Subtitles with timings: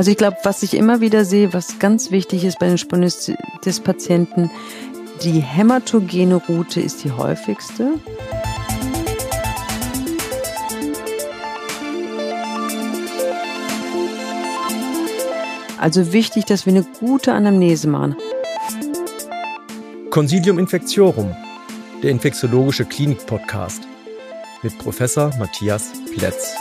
[0.00, 4.50] Also ich glaube, was ich immer wieder sehe, was ganz wichtig ist bei den Spondylitis-Patienten,
[5.22, 8.00] die hämatogene Route ist die häufigste.
[15.78, 18.16] Also wichtig, dass wir eine gute Anamnese machen.
[20.08, 21.36] Consilium Infectiorum,
[22.02, 23.86] der infektiologische Klinik-Podcast
[24.62, 26.56] mit Professor Matthias Plätz.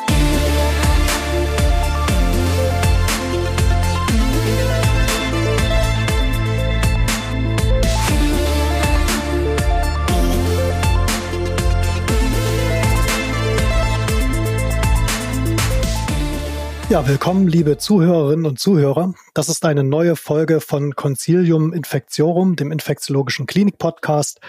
[16.90, 19.14] Ja, willkommen, liebe Zuhörerinnen und Zuhörer.
[19.36, 24.40] Das ist eine neue Folge von Concilium Infectiorum, dem infektiologischen Klinik-Podcast.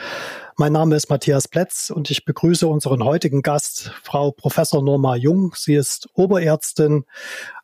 [0.60, 5.55] Mein Name ist Matthias Plätz und ich begrüße unseren heutigen Gast, Frau Professor Norma Jung.
[5.56, 7.06] Sie ist Oberärztin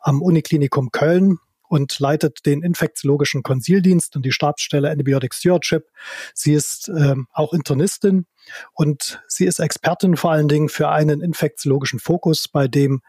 [0.00, 1.36] am Uniklinikum Köln
[1.68, 5.84] und leitet den infektiologischen Konsildienst und die Stabsstelle Antibiotic Stewardship.
[6.32, 8.24] Sie ist ähm, auch Internistin
[8.72, 13.02] und sie ist Expertin vor allen Dingen für einen infektiologischen Fokus, bei dem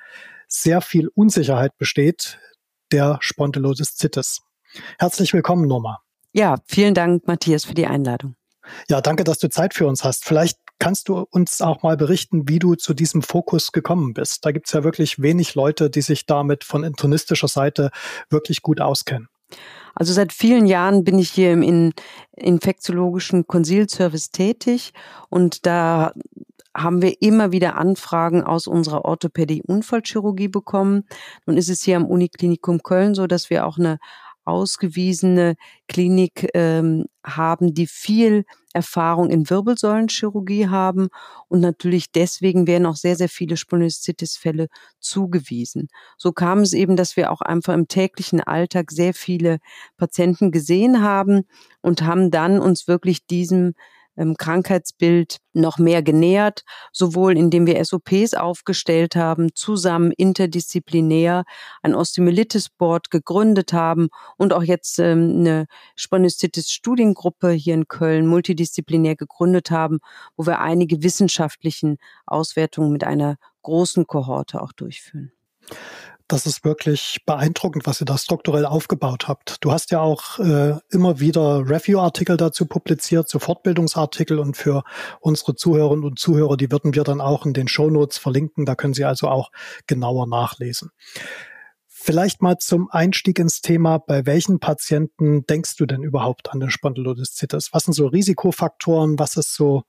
[0.49, 2.39] sehr viel Unsicherheit besteht,
[2.91, 3.95] der Spondylosis
[4.99, 6.01] Herzlich willkommen, Norma.
[6.33, 8.35] Ja, vielen Dank, Matthias, für die Einladung.
[8.89, 10.25] Ja, danke, dass du Zeit für uns hast.
[10.25, 14.45] Vielleicht kannst du uns auch mal berichten, wie du zu diesem Fokus gekommen bist.
[14.45, 17.91] Da gibt es ja wirklich wenig Leute, die sich damit von internistischer Seite
[18.29, 19.29] wirklich gut auskennen.
[19.95, 21.93] Also seit vielen Jahren bin ich hier im
[22.35, 24.93] infektiologischen Konsilservice tätig
[25.29, 26.13] und da
[26.75, 31.05] haben wir immer wieder Anfragen aus unserer Orthopädie-Unfallchirurgie bekommen.
[31.47, 33.97] Nun ist es hier am Uniklinikum Köln so, dass wir auch eine
[34.47, 35.55] ausgewiesene
[35.87, 41.09] Klinik ähm, haben, die viel Erfahrung in Wirbelsäulenchirurgie haben
[41.49, 44.67] und natürlich deswegen werden auch sehr, sehr viele Spondylitis-Fälle
[44.99, 45.89] zugewiesen.
[46.17, 49.57] So kam es eben, dass wir auch einfach im täglichen Alltag sehr viele
[49.97, 51.43] Patienten gesehen haben
[51.81, 53.73] und haben dann uns wirklich diesem
[54.37, 61.43] Krankheitsbild noch mehr genähert, sowohl indem wir SOPs aufgestellt haben, zusammen interdisziplinär
[61.81, 69.71] ein Osteomyelitis-Board gegründet haben und auch jetzt ähm, eine Spondylitis-Studiengruppe hier in Köln multidisziplinär gegründet
[69.71, 69.99] haben,
[70.35, 75.31] wo wir einige wissenschaftlichen Auswertungen mit einer großen Kohorte auch durchführen
[76.27, 79.63] das ist wirklich beeindruckend, was ihr da strukturell aufgebaut habt.
[79.63, 84.83] Du hast ja auch äh, immer wieder Review-Artikel dazu publiziert, so Fortbildungsartikel und für
[85.21, 88.65] unsere Zuhörerinnen und Zuhörer, die würden wir dann auch in den Show Notes verlinken.
[88.65, 89.51] Da können Sie also auch
[89.87, 90.91] genauer nachlesen.
[91.87, 96.69] Vielleicht mal zum Einstieg ins Thema, bei welchen Patienten denkst du denn überhaupt an den
[96.69, 97.69] Spondylolisthesis?
[97.71, 99.17] Was sind so Risikofaktoren?
[99.17, 99.83] Was ist so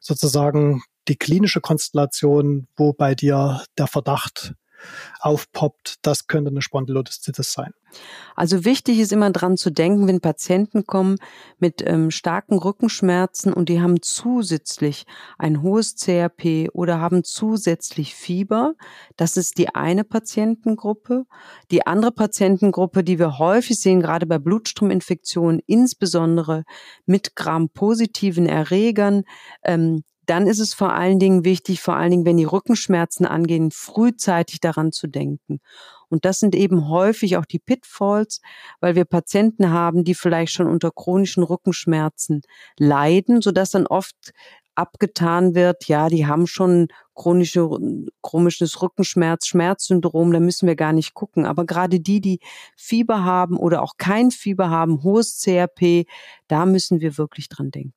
[0.00, 4.54] sozusagen die klinische Konstellation, wo bei dir der Verdacht
[5.20, 7.72] aufpoppt, das könnte eine Spondylolisthesis sein.
[8.34, 11.16] Also wichtig ist immer dran zu denken, wenn Patienten kommen
[11.58, 15.04] mit ähm, starken Rückenschmerzen und die haben zusätzlich
[15.38, 18.74] ein hohes CRP oder haben zusätzlich Fieber.
[19.16, 21.24] Das ist die eine Patientengruppe.
[21.70, 26.64] Die andere Patientengruppe, die wir häufig sehen, gerade bei Blutstrominfektionen, insbesondere
[27.06, 29.22] mit Gram-positiven Erregern,
[29.62, 33.70] ähm, dann ist es vor allen Dingen wichtig, vor allen Dingen, wenn die Rückenschmerzen angehen,
[33.70, 35.60] frühzeitig daran zu denken.
[36.08, 38.40] Und das sind eben häufig auch die Pitfalls,
[38.80, 42.42] weil wir Patienten haben, die vielleicht schon unter chronischen Rückenschmerzen
[42.78, 44.32] leiden, sodass dann oft
[44.74, 47.68] abgetan wird, ja, die haben schon chronische,
[48.22, 51.46] chronisches Rückenschmerz, Schmerzsyndrom, da müssen wir gar nicht gucken.
[51.46, 52.40] Aber gerade die, die
[52.76, 56.06] Fieber haben oder auch kein Fieber haben, hohes CRP,
[56.48, 57.94] da müssen wir wirklich dran denken.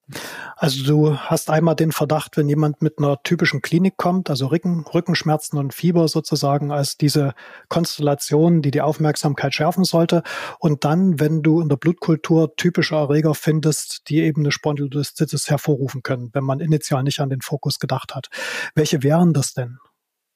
[0.55, 4.85] Also du hast einmal den Verdacht, wenn jemand mit einer typischen Klinik kommt, also Rücken,
[4.85, 7.34] Rückenschmerzen und Fieber sozusagen als diese
[7.67, 10.23] Konstellation, die die Aufmerksamkeit schärfen sollte.
[10.59, 16.01] Und dann, wenn du in der Blutkultur typische Erreger findest, die eben eine Spondylolisthesis hervorrufen
[16.03, 18.28] können, wenn man initial nicht an den Fokus gedacht hat.
[18.75, 19.78] Welche wären das denn?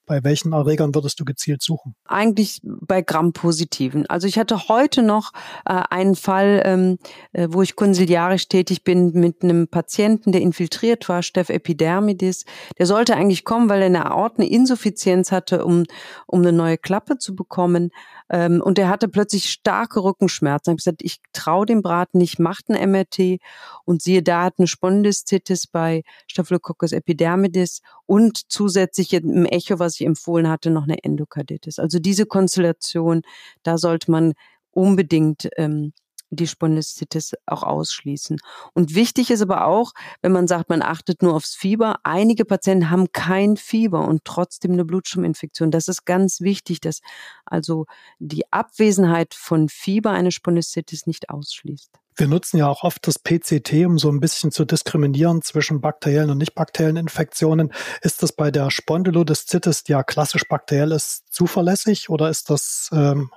[0.08, 1.96] Bei welchen Erregern würdest du gezielt suchen?
[2.06, 4.10] Eigentlich bei Gram-Positiven.
[4.10, 5.32] Also ich hatte heute noch
[5.66, 6.98] äh, einen Fall, ähm,
[7.34, 12.46] äh, wo ich konsiliarisch tätig bin mit einem Patienten, der infiltriert war, Steph Epidermidis.
[12.78, 15.84] Der sollte eigentlich kommen, weil er eine Aorteninsuffizienz hatte, um,
[16.26, 17.92] um eine neue Klappe zu bekommen.
[18.30, 20.72] Ähm, und er hatte plötzlich starke Rückenschmerzen.
[20.72, 23.40] Ich habe gesagt, ich traue dem Braten nicht, macht ein MRT
[23.86, 30.06] und siehe da, hat eine Spondylitis bei Staphylococcus epidermidis und zusätzlich im Echo, was ich
[30.06, 31.80] empfohlen hatte, noch eine Endokarditis.
[31.80, 33.22] Also diese Konstellation,
[33.63, 34.34] da sollte man
[34.72, 35.94] unbedingt ähm,
[36.31, 38.38] die Spondylitis auch ausschließen.
[38.74, 39.92] Und wichtig ist aber auch,
[40.22, 44.72] wenn man sagt, man achtet nur aufs Fieber, einige Patienten haben kein Fieber und trotzdem
[44.72, 45.72] eine Blutschirminfektion.
[45.72, 47.01] Das ist ganz wichtig, dass
[47.45, 47.86] also
[48.19, 51.92] die Abwesenheit von Fieber eine Spondylitis nicht ausschließt.
[52.16, 56.30] Wir nutzen ja auch oft das PCT, um so ein bisschen zu diskriminieren zwischen bakteriellen
[56.30, 57.74] und nicht bakteriellen Infektionen.
[58.01, 63.31] Ist das bei der Spondylodiszitis, die ja klassisch bakteriell ist, zuverlässig oder ist das ähm,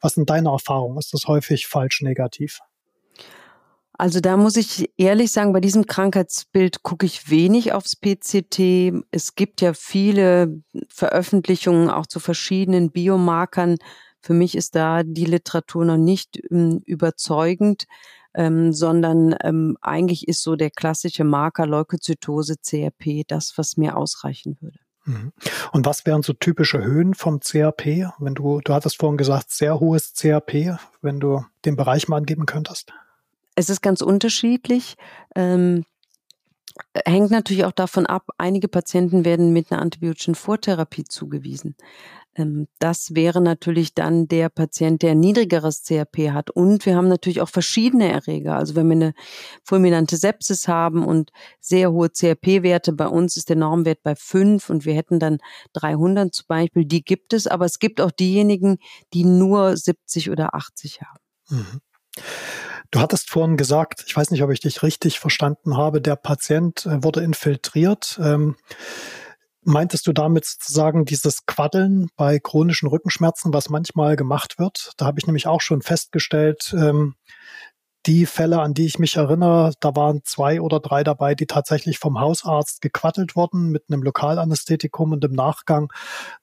[0.00, 0.98] was sind deine Erfahrungen?
[0.98, 2.60] Ist das häufig falsch negativ?
[4.00, 9.04] Also da muss ich ehrlich sagen, bei diesem Krankheitsbild gucke ich wenig aufs PCT.
[9.10, 13.76] Es gibt ja viele Veröffentlichungen auch zu verschiedenen Biomarkern.
[14.22, 17.84] Für mich ist da die Literatur noch nicht ähm, überzeugend,
[18.32, 24.56] ähm, sondern ähm, eigentlich ist so der klassische Marker Leukozytose, CRP, das, was mir ausreichen
[24.62, 24.78] würde.
[25.10, 25.32] Mhm.
[25.72, 28.08] Und was wären so typische Höhen vom CRP?
[28.18, 32.46] Wenn du, du hattest vorhin gesagt, sehr hohes CRP, wenn du den Bereich mal angeben
[32.46, 32.92] könntest?
[33.56, 34.96] Es ist ganz unterschiedlich.
[35.34, 35.84] Ähm,
[37.06, 41.76] hängt natürlich auch davon ab, einige Patienten werden mit einer antibiotischen Vortherapie zugewiesen.
[42.36, 46.50] Ähm, das wäre natürlich dann der Patient, der niedrigeres CRP hat.
[46.50, 48.56] Und wir haben natürlich auch verschiedene Erreger.
[48.56, 49.14] Also wenn wir eine
[49.64, 51.30] fulminante Sepsis haben und
[51.60, 55.38] sehr hohe CRP-Werte, bei uns ist der Normwert bei fünf und wir hätten dann
[55.74, 57.46] 300 zum Beispiel, die gibt es.
[57.46, 58.78] Aber es gibt auch diejenigen,
[59.12, 61.20] die nur 70 oder 80 haben.
[61.48, 61.80] Mhm.
[62.90, 66.86] Du hattest vorhin gesagt, ich weiß nicht, ob ich dich richtig verstanden habe, der Patient
[66.86, 68.18] äh, wurde infiltriert.
[68.22, 68.56] Ähm,
[69.62, 74.92] Meintest du damit sozusagen dieses Quaddeln bei chronischen Rückenschmerzen, was manchmal gemacht wird?
[74.96, 77.14] Da habe ich nämlich auch schon festgestellt, ähm,
[78.10, 82.00] die Fälle, an die ich mich erinnere, da waren zwei oder drei dabei, die tatsächlich
[82.00, 85.92] vom Hausarzt gequattelt wurden mit einem Lokalanästhetikum und im Nachgang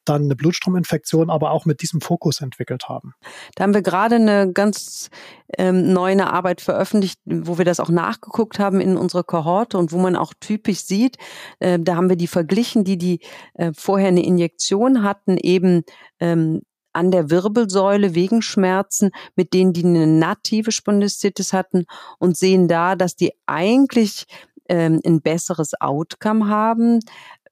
[0.05, 3.15] dann eine Blutstrominfektion, aber auch mit diesem Fokus entwickelt haben.
[3.55, 5.09] Da haben wir gerade eine ganz
[5.57, 9.97] ähm, neue Arbeit veröffentlicht, wo wir das auch nachgeguckt haben in unserer Kohorte und wo
[9.97, 11.17] man auch typisch sieht,
[11.59, 13.19] äh, da haben wir die verglichen, die die
[13.55, 15.83] äh, vorher eine Injektion hatten, eben
[16.21, 16.61] ähm,
[16.97, 21.85] an der Wirbelsäule wegen Schmerzen mit denen, die eine native Spondylitis hatten
[22.17, 24.25] und sehen da, dass die eigentlich
[24.67, 26.99] ähm, ein besseres Outcome haben,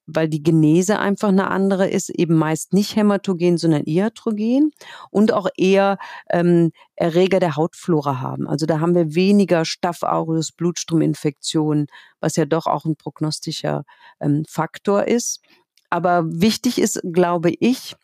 [0.07, 4.71] weil die Genese einfach eine andere ist, eben meist nicht hämatogen, sondern iatrogen
[5.09, 5.97] und auch eher
[6.29, 8.47] ähm, Erreger der Hautflora haben.
[8.47, 11.87] Also da haben wir weniger Staph aureus Blutstrominfektionen,
[12.19, 13.83] was ja doch auch ein prognostischer
[14.19, 15.41] ähm, Faktor ist.
[15.89, 17.95] Aber wichtig ist, glaube ich,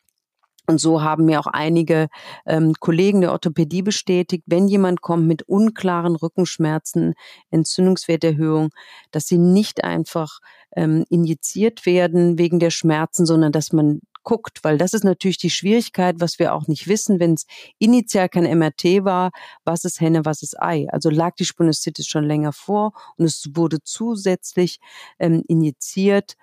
[0.67, 2.07] und so haben mir auch einige
[2.45, 7.13] ähm, Kollegen der Orthopädie bestätigt, wenn jemand kommt mit unklaren Rückenschmerzen,
[7.49, 8.69] Entzündungswerterhöhung,
[9.11, 10.39] dass sie nicht einfach
[10.75, 15.49] ähm, injiziert werden wegen der Schmerzen, sondern dass man guckt, weil das ist natürlich die
[15.49, 17.45] Schwierigkeit, was wir auch nicht wissen, wenn es
[17.79, 19.31] initial kein MRT war,
[19.65, 20.87] was ist Henne, was ist Ei.
[20.91, 24.79] Also lag die Spondylitis schon länger vor und es wurde zusätzlich
[25.19, 26.35] ähm, injiziert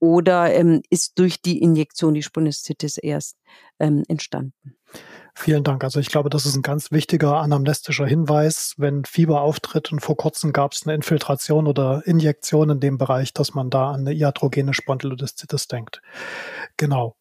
[0.00, 3.36] oder ähm, ist durch die Injektion die Spondylitis erst
[3.78, 4.76] ähm, entstanden.
[5.36, 5.82] Vielen Dank.
[5.82, 10.16] Also ich glaube, das ist ein ganz wichtiger anamnestischer Hinweis, wenn Fieber auftritt und vor
[10.16, 14.12] kurzem gab es eine Infiltration oder Injektion in dem Bereich, dass man da an eine
[14.12, 16.02] iatrogene Spondylolisthesis denkt.
[16.76, 17.16] Genau.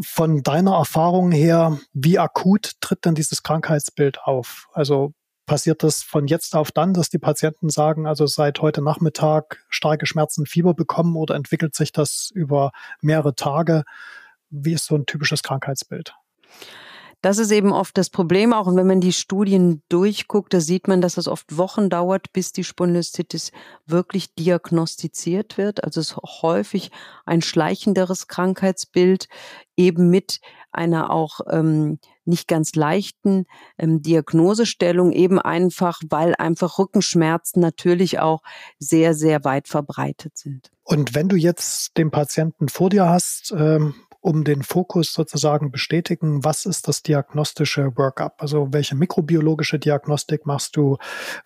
[0.00, 4.68] Von deiner Erfahrung her, wie akut tritt denn dieses Krankheitsbild auf?
[4.72, 5.12] Also
[5.52, 10.06] passiert das von jetzt auf dann, dass die Patienten sagen, also seit heute Nachmittag starke
[10.06, 12.72] Schmerzen, Fieber bekommen oder entwickelt sich das über
[13.02, 13.84] mehrere Tage?
[14.48, 16.14] Wie ist so ein typisches Krankheitsbild?
[17.20, 18.66] Das ist eben oft das Problem auch.
[18.66, 22.52] Und wenn man die Studien durchguckt, da sieht man, dass es oft Wochen dauert, bis
[22.52, 23.52] die Spondylitis
[23.84, 25.84] wirklich diagnostiziert wird.
[25.84, 26.90] Also es ist häufig
[27.26, 29.28] ein schleichenderes Krankheitsbild,
[29.76, 30.40] eben mit
[30.72, 33.46] einer auch ähm, nicht ganz leichten
[33.78, 38.42] ähm, Diagnosestellung, eben einfach, weil einfach Rückenschmerzen natürlich auch
[38.78, 40.70] sehr, sehr weit verbreitet sind.
[40.84, 46.44] Und wenn du jetzt den Patienten vor dir hast ähm, um den Fokus sozusagen bestätigen,
[46.44, 48.40] was ist das diagnostische Workup?
[48.40, 50.96] Also welche mikrobiologische Diagnostik machst du?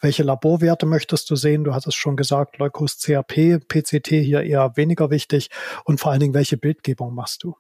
[0.01, 1.65] Welche Laborwerte möchtest du sehen?
[1.65, 5.49] Du hattest schon gesagt, Leukos CRP, PCT hier eher weniger wichtig.
[5.85, 7.57] Und vor allen Dingen, welche Bildgebung machst du?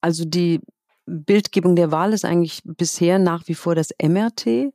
[0.00, 0.60] Also die
[1.08, 4.72] Bildgebung der Wahl ist eigentlich bisher nach wie vor das MRT.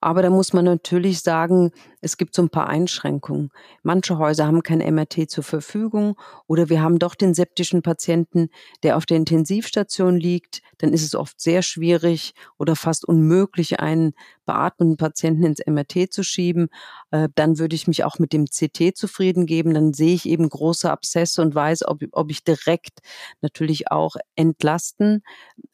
[0.00, 1.70] Aber da muss man natürlich sagen,
[2.06, 3.50] es gibt so ein paar Einschränkungen.
[3.82, 8.48] Manche Häuser haben kein MRT zur Verfügung oder wir haben doch den septischen Patienten,
[8.84, 10.62] der auf der Intensivstation liegt.
[10.78, 14.14] Dann ist es oft sehr schwierig oder fast unmöglich, einen
[14.46, 16.68] beatmeten Patienten ins MRT zu schieben.
[17.10, 19.74] Äh, dann würde ich mich auch mit dem CT zufrieden geben.
[19.74, 23.00] Dann sehe ich eben große Abszesse und weiß, ob, ob ich direkt
[23.40, 25.22] natürlich auch entlasten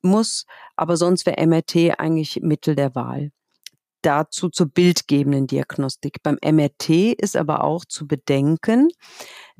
[0.00, 0.46] muss.
[0.76, 3.32] Aber sonst wäre MRT eigentlich Mittel der Wahl.
[4.02, 6.22] Dazu zur bildgebenden Diagnostik.
[6.22, 8.88] Beim MRT ist aber auch zu bedenken,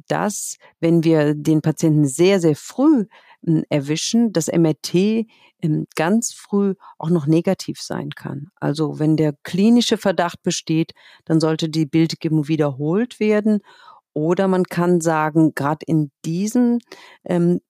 [0.09, 3.07] dass wenn wir den Patienten sehr, sehr früh
[3.45, 5.27] hm, erwischen, das MRT
[5.63, 8.49] ähm, ganz früh auch noch negativ sein kann.
[8.57, 10.93] Also wenn der klinische Verdacht besteht,
[11.25, 13.61] dann sollte die Bildgebung wiederholt werden.
[14.13, 16.79] Oder man kann sagen, gerade in diesem
[17.25, 17.61] ähm,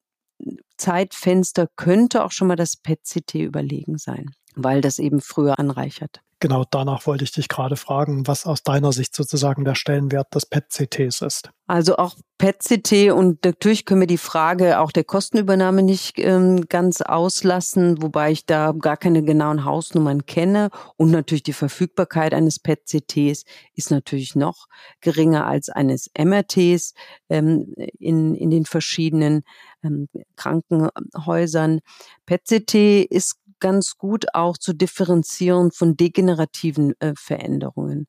[0.76, 6.20] Zeitfenster könnte auch schon mal das PET-CT überlegen sein, weil das eben früher anreichert.
[6.42, 10.44] Genau, danach wollte ich dich gerade fragen, was aus deiner Sicht sozusagen der Stellenwert des
[10.44, 11.50] PET-CTs ist.
[11.68, 17.00] Also auch PET-CT und natürlich können wir die Frage auch der Kostenübernahme nicht ähm, ganz
[17.00, 23.44] auslassen, wobei ich da gar keine genauen Hausnummern kenne und natürlich die Verfügbarkeit eines PET-CTs
[23.76, 24.66] ist natürlich noch
[25.00, 26.94] geringer als eines MRTs
[27.28, 29.44] ähm, in, in den verschiedenen
[29.84, 31.78] ähm, Krankenhäusern.
[32.26, 38.08] PET-CT ist ganz gut auch zu differenzieren von degenerativen äh, Veränderungen.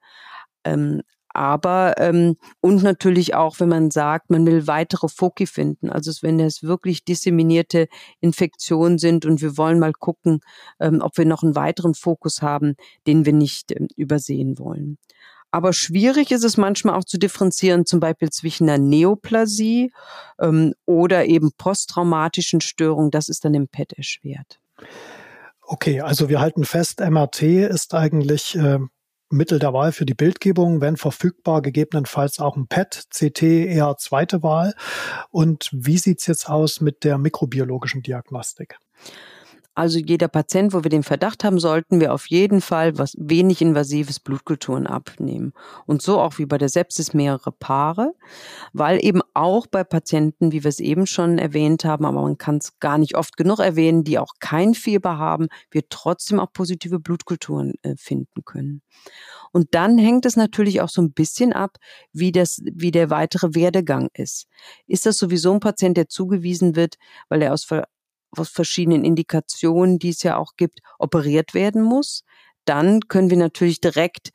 [0.63, 6.11] Ähm, aber ähm, und natürlich auch, wenn man sagt, man will weitere Foki finden, also
[6.21, 7.87] wenn es wirklich disseminierte
[8.19, 10.41] Infektionen sind und wir wollen mal gucken,
[10.79, 12.75] ähm, ob wir noch einen weiteren Fokus haben,
[13.07, 14.97] den wir nicht ähm, übersehen wollen.
[15.49, 19.91] Aber schwierig ist es manchmal auch zu differenzieren, zum Beispiel zwischen einer Neoplasie
[20.39, 23.11] ähm, oder eben posttraumatischen Störungen.
[23.11, 24.59] Das ist dann im PET erschwert.
[25.65, 28.79] Okay, also wir halten fest, MRT ist eigentlich äh,
[29.29, 34.43] Mittel der Wahl für die Bildgebung, wenn verfügbar, gegebenenfalls auch ein PET, CT eher zweite
[34.43, 34.73] Wahl.
[35.31, 38.77] Und wie sieht's jetzt aus mit der mikrobiologischen Diagnostik?
[39.75, 43.61] Also jeder Patient, wo wir den Verdacht haben, sollten wir auf jeden Fall was wenig
[43.61, 45.53] invasives Blutkulturen abnehmen.
[45.87, 48.13] Und so auch wie bei der Sepsis mehrere Paare,
[48.71, 52.57] weil eben auch bei Patienten, wie wir es eben schon erwähnt haben, aber man kann
[52.57, 56.99] es gar nicht oft genug erwähnen, die auch kein Fieber haben, wir trotzdem auch positive
[56.99, 58.83] Blutkulturen äh, finden können.
[59.51, 61.77] Und dann hängt es natürlich auch so ein bisschen ab,
[62.11, 64.47] wie das, wie der weitere Werdegang ist.
[64.87, 66.95] Ist das sowieso ein Patient, der zugewiesen wird,
[67.29, 67.63] weil er aus
[68.37, 72.23] aus verschiedenen Indikationen, die es ja auch gibt, operiert werden muss,
[72.65, 74.31] dann können wir natürlich direkt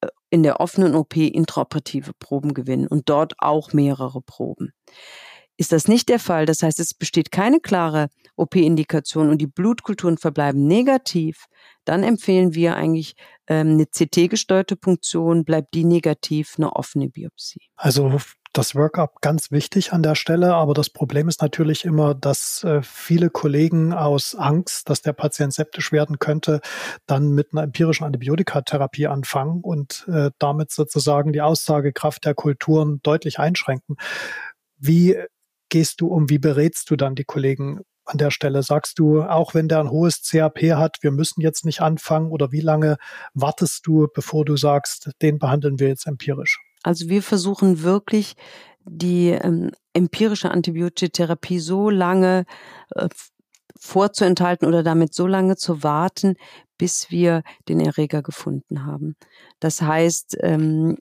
[0.00, 4.72] äh, in der offenen OP intraoperative Proben gewinnen und dort auch mehrere Proben.
[5.62, 10.18] Ist das nicht der Fall, das heißt, es besteht keine klare OP-Indikation und die Blutkulturen
[10.18, 11.44] verbleiben negativ,
[11.84, 13.14] dann empfehlen wir eigentlich
[13.46, 17.60] ähm, eine CT-gesteuerte Punktion, bleibt die negativ, eine offene Biopsie.
[17.76, 18.18] Also
[18.52, 22.82] das Workup ganz wichtig an der Stelle, aber das Problem ist natürlich immer, dass äh,
[22.82, 26.60] viele Kollegen aus Angst, dass der Patient septisch werden könnte,
[27.06, 33.38] dann mit einer empirischen Antibiotikatherapie anfangen und äh, damit sozusagen die Aussagekraft der Kulturen deutlich
[33.38, 33.94] einschränken.
[34.76, 35.16] Wie
[35.72, 38.62] gehst du um, wie berätst du dann die Kollegen an der Stelle?
[38.62, 42.52] Sagst du, auch wenn der ein hohes CAP hat, wir müssen jetzt nicht anfangen oder
[42.52, 42.98] wie lange
[43.32, 46.60] wartest du, bevor du sagst, den behandeln wir jetzt empirisch?
[46.82, 48.34] Also wir versuchen wirklich
[48.84, 52.44] die ähm, empirische Antibiotitherapie so lange
[52.90, 53.08] äh,
[53.78, 56.34] vorzuenthalten oder damit so lange zu warten,
[56.76, 59.16] bis wir den Erreger gefunden haben.
[59.58, 60.98] Das heißt, ähm,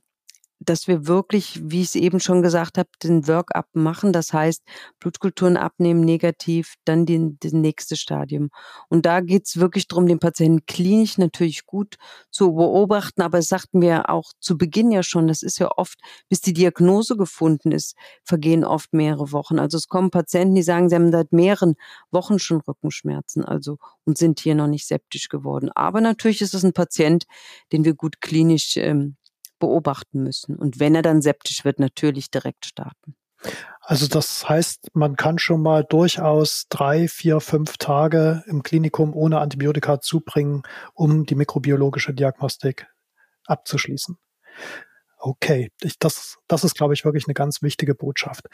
[0.63, 4.13] dass wir wirklich, wie ich es eben schon gesagt habe, den Workup machen.
[4.13, 4.61] Das heißt,
[4.99, 8.49] Blutkulturen abnehmen, negativ, dann den, den nächste Stadium.
[8.87, 11.97] Und da geht's wirklich darum, den Patienten klinisch natürlich gut
[12.29, 13.21] zu beobachten.
[13.21, 15.99] Aber es sagten wir auch zu Beginn ja schon, das ist ja oft,
[16.29, 19.57] bis die Diagnose gefunden ist, vergehen oft mehrere Wochen.
[19.57, 21.75] Also es kommen Patienten, die sagen, sie haben seit mehreren
[22.11, 25.71] Wochen schon Rückenschmerzen, also und sind hier noch nicht septisch geworden.
[25.73, 27.25] Aber natürlich ist es ein Patient,
[27.71, 29.15] den wir gut klinisch ähm,
[29.61, 30.57] beobachten müssen.
[30.57, 33.15] Und wenn er dann septisch wird, natürlich direkt starten.
[33.79, 39.39] Also das heißt, man kann schon mal durchaus drei, vier, fünf Tage im Klinikum ohne
[39.39, 40.63] Antibiotika zubringen,
[40.93, 42.87] um die mikrobiologische Diagnostik
[43.45, 44.17] abzuschließen.
[45.17, 48.47] Okay, ich, das, das ist, glaube ich, wirklich eine ganz wichtige Botschaft.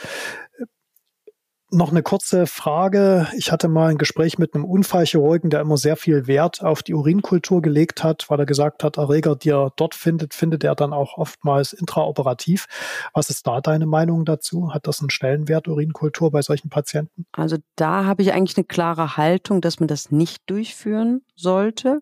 [1.69, 3.27] Noch eine kurze Frage.
[3.36, 6.93] Ich hatte mal ein Gespräch mit einem Unfallchirurgen, der immer sehr viel Wert auf die
[6.93, 10.93] Urinkultur gelegt hat, weil er gesagt hat, Erreger, die er dort findet, findet er dann
[10.93, 12.67] auch oftmals intraoperativ.
[13.13, 14.74] Was ist da deine Meinung dazu?
[14.74, 17.25] Hat das einen Stellenwert, Urinkultur bei solchen Patienten?
[17.33, 22.01] Also da habe ich eigentlich eine klare Haltung, dass man das nicht durchführen sollte.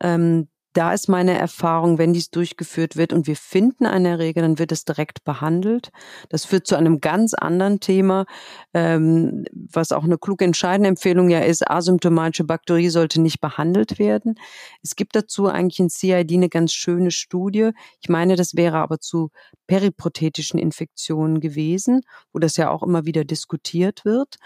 [0.00, 0.48] Ähm,
[0.78, 4.70] da ist meine Erfahrung, wenn dies durchgeführt wird und wir finden eine Erreger, dann wird
[4.70, 5.90] es direkt behandelt.
[6.28, 8.26] Das führt zu einem ganz anderen Thema,
[8.74, 14.36] ähm, was auch eine kluge entscheidende Empfehlung ja ist, asymptomatische Bakterie sollte nicht behandelt werden.
[14.80, 17.70] Es gibt dazu eigentlich in CID eine ganz schöne Studie.
[18.00, 19.30] Ich meine, das wäre aber zu
[19.66, 24.36] periprothetischen Infektionen gewesen, wo das ja auch immer wieder diskutiert wird.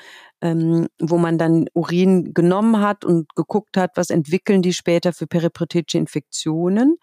[0.42, 5.26] Ähm, wo man dann Urin genommen hat und geguckt hat, was entwickeln die später für
[5.26, 6.96] periprotetische Infektionen.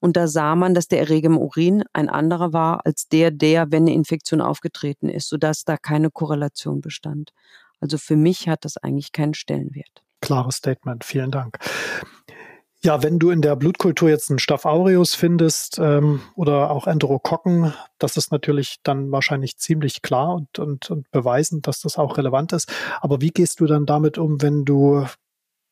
[0.00, 3.70] Und da sah man, dass der Erreger im Urin ein anderer war als der, der,
[3.70, 7.32] wenn eine Infektion aufgetreten ist, sodass da keine Korrelation bestand.
[7.80, 10.02] Also für mich hat das eigentlich keinen Stellenwert.
[10.20, 11.58] Klares Statement, vielen Dank.
[12.80, 17.74] Ja, wenn du in der Blutkultur jetzt einen Staph aureus findest ähm, oder auch Enterokokken,
[17.98, 22.52] das ist natürlich dann wahrscheinlich ziemlich klar und, und, und beweisen, dass das auch relevant
[22.52, 22.72] ist.
[23.00, 25.04] Aber wie gehst du dann damit um, wenn du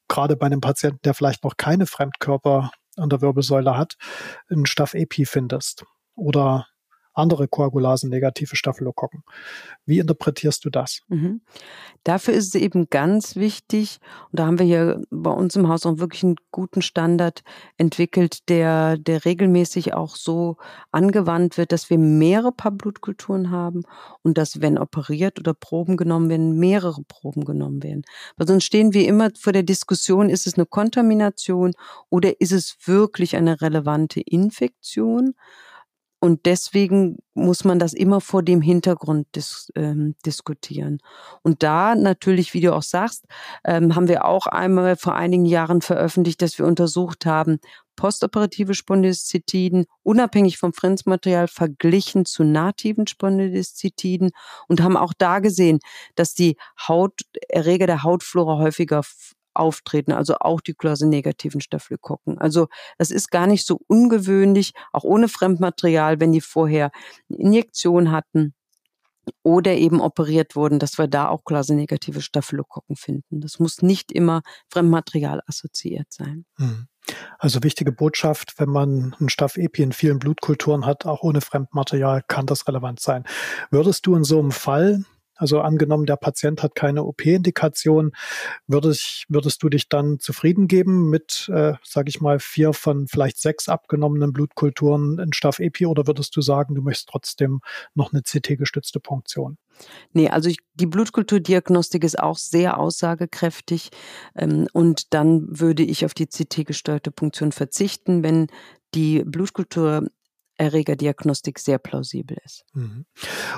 [0.08, 3.94] gerade bei einem Patienten, der vielleicht noch keine Fremdkörper an der Wirbelsäule hat,
[4.50, 5.84] einen Staph-Epi findest?
[6.16, 6.66] Oder
[7.16, 9.22] andere Koagulasen negative Staphylokokken.
[9.84, 11.00] Wie interpretierst du das?
[11.08, 11.40] Mhm.
[12.04, 13.98] Dafür ist es eben ganz wichtig,
[14.30, 17.42] und da haben wir hier bei uns im Haus auch wirklich einen guten Standard
[17.78, 20.56] entwickelt, der, der regelmäßig auch so
[20.92, 23.82] angewandt wird, dass wir mehrere Paar Blutkulturen haben
[24.22, 28.02] und dass, wenn operiert oder Proben genommen werden, mehrere Proben genommen werden.
[28.36, 31.72] Weil sonst stehen wir immer vor der Diskussion, ist es eine Kontamination
[32.10, 35.34] oder ist es wirklich eine relevante Infektion?
[36.18, 40.98] Und deswegen muss man das immer vor dem Hintergrund dis, ähm, diskutieren.
[41.42, 43.26] Und da natürlich, wie du auch sagst,
[43.64, 47.58] ähm, haben wir auch einmal vor einigen Jahren veröffentlicht, dass wir untersucht haben,
[47.96, 54.30] postoperative Spondylocytiden unabhängig vom Fremdmaterial verglichen zu nativen Spondylocytiden
[54.68, 55.80] und haben auch da gesehen,
[56.14, 56.56] dass die
[56.86, 59.02] Hauterreger der Hautflora häufiger
[59.58, 62.38] auftreten, also auch die Klose-negativen Staphylokokken.
[62.38, 66.90] Also das ist gar nicht so ungewöhnlich, auch ohne Fremdmaterial, wenn die vorher
[67.28, 68.54] eine Injektion hatten
[69.42, 73.40] oder eben operiert wurden, dass wir da auch Klase-negative Staphylokokken finden.
[73.40, 76.44] Das muss nicht immer Fremdmaterial assoziiert sein.
[76.56, 76.86] Hm.
[77.38, 82.46] Also wichtige Botschaft, wenn man ein Staph-Epi in vielen Blutkulturen hat, auch ohne Fremdmaterial, kann
[82.46, 83.24] das relevant sein.
[83.70, 85.04] Würdest du in so einem Fall
[85.36, 88.12] also angenommen, der Patient hat keine OP-Indikation,
[88.66, 93.38] würdest, würdest du dich dann zufrieden geben mit, äh, sage ich mal, vier von vielleicht
[93.38, 97.60] sechs abgenommenen Blutkulturen in Staph-Epi oder würdest du sagen, du möchtest trotzdem
[97.94, 99.58] noch eine CT-gestützte Punktion?
[100.12, 103.90] Nee, also ich, die Blutkulturdiagnostik ist auch sehr aussagekräftig
[104.34, 108.46] ähm, und dann würde ich auf die CT-gesteuerte Punktion verzichten, wenn
[108.94, 110.06] die Blutkultur
[110.58, 112.64] Erregerdiagnostik sehr plausibel ist.
[112.72, 113.04] Mhm.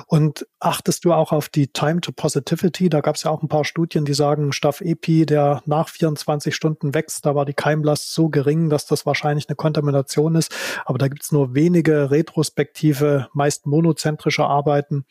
[0.07, 2.89] Und achtest du auch auf die Time to Positivity?
[2.89, 6.93] Da gab es ja auch ein paar Studien, die sagen, Staph-Epi, der nach 24 Stunden
[6.93, 10.53] wächst, da war die Keimlast so gering, dass das wahrscheinlich eine Kontamination ist.
[10.85, 15.05] Aber da gibt es nur wenige retrospektive, meist monozentrische Arbeiten.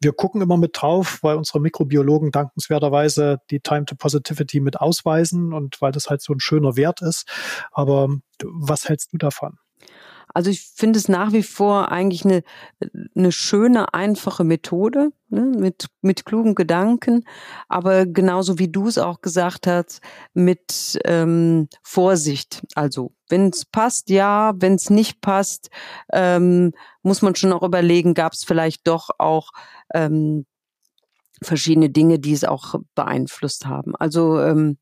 [0.00, 5.52] Wir gucken immer mit drauf, weil unsere Mikrobiologen dankenswerterweise die Time to Positivity mit ausweisen
[5.52, 7.28] und weil das halt so ein schöner Wert ist.
[7.70, 8.08] Aber
[8.42, 9.58] was hältst du davon?
[10.34, 12.42] Also ich finde es nach wie vor eigentlich eine,
[13.14, 17.24] eine schöne, einfache Methode ne, mit, mit klugen Gedanken,
[17.68, 20.00] aber genauso wie du es auch gesagt hast,
[20.34, 22.62] mit ähm, Vorsicht.
[22.74, 25.70] Also wenn es passt, ja, wenn es nicht passt,
[26.12, 29.50] ähm, muss man schon auch überlegen, gab es vielleicht doch auch
[29.94, 30.46] ähm,
[31.42, 33.96] verschiedene Dinge, die es auch beeinflusst haben.
[33.96, 34.78] Also ähm,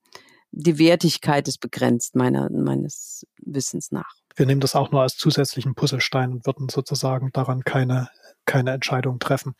[0.53, 5.74] die Wertigkeit ist begrenzt meiner, meines Wissens nach wir nehmen das auch nur als zusätzlichen
[5.74, 8.09] Puzzlestein und würden sozusagen daran keine,
[8.46, 9.55] keine Entscheidung treffen.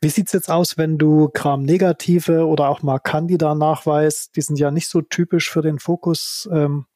[0.00, 4.36] Wie sieht's jetzt aus, wenn du Gram-Negative oder auch mal Candida nachweist?
[4.36, 6.48] Die sind ja nicht so typisch für den Fokus.
[6.50, 6.86] Ähm,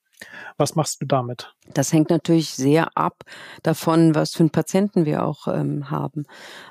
[0.56, 1.54] was machst du damit?
[1.74, 3.24] Das hängt natürlich sehr ab
[3.62, 6.24] davon, was für einen Patienten wir auch ähm, haben.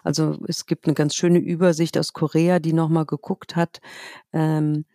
[0.03, 3.81] Also es gibt eine ganz schöne Übersicht aus Korea, die nochmal geguckt hat,
[4.33, 4.85] ähm,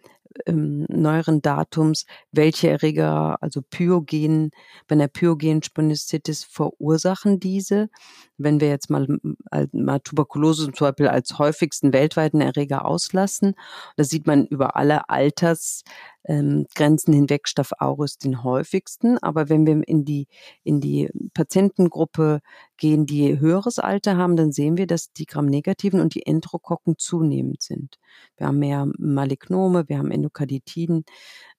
[0.46, 4.50] ähm, neueren Datums, welche Erreger, also Pyogen,
[4.88, 7.88] bei einer Pyogen-Spondylitis verursachen diese.
[8.42, 9.06] Wenn wir jetzt mal,
[9.72, 13.54] mal Tuberkulose zum Beispiel als häufigsten weltweiten Erreger auslassen,
[13.96, 15.82] da sieht man über alle Alters
[16.24, 19.18] ähm, hinweg Staph aureus den häufigsten.
[19.18, 20.26] Aber wenn wir in die,
[20.62, 22.40] in die Patientengruppe
[22.76, 27.62] gehen, die höheres Alter haben, dann sehen wir, dass die Gram-Negativen und die Enterokokken zunehmend
[27.62, 27.98] sind.
[28.36, 31.04] Wir haben mehr Malignome, wir haben Endokarditiden.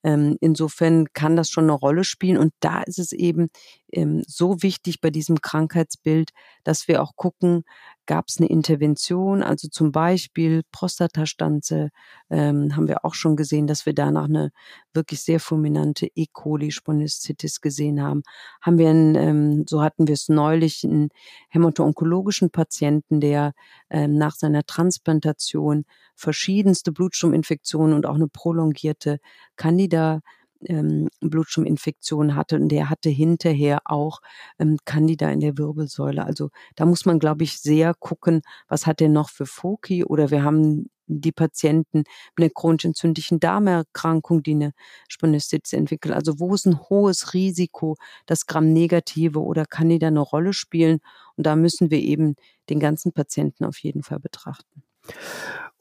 [0.03, 2.37] Ähm, insofern kann das schon eine Rolle spielen.
[2.37, 3.49] Und da ist es eben
[3.91, 6.31] ähm, so wichtig bei diesem Krankheitsbild,
[6.63, 7.63] dass wir auch gucken,
[8.05, 11.89] gab es eine Intervention, also zum Beispiel Prostatastanze,
[12.29, 14.51] ähm, haben wir auch schon gesehen, dass wir danach eine
[14.93, 16.25] wirklich sehr fulminante E.
[16.31, 18.23] coli Spondylitis gesehen haben.
[18.61, 21.09] Haben wir, einen, ähm, so hatten wir es neulich, einen
[21.49, 23.53] hämato-onkologischen Patienten, der
[23.89, 29.19] ähm, nach seiner Transplantation verschiedenste Blutstrominfektionen und auch eine prolongierte
[29.55, 30.21] Candida
[30.65, 34.21] ähm, Blutschuminfektion hatte und der hatte hinterher auch
[34.59, 36.25] ähm, Candida in der Wirbelsäule.
[36.25, 40.31] Also da muss man, glaube ich, sehr gucken, was hat er noch für Foki oder
[40.31, 42.03] wir haben die Patienten
[42.37, 44.73] mit einer chronisch entzündlichen Darmerkrankung, die eine
[45.09, 46.13] Spondylitis entwickeln.
[46.13, 50.99] Also wo ist ein hohes Risiko, dass Gramm-Negative oder Candida eine Rolle spielen?
[51.35, 52.35] Und da müssen wir eben
[52.69, 54.83] den ganzen Patienten auf jeden Fall betrachten.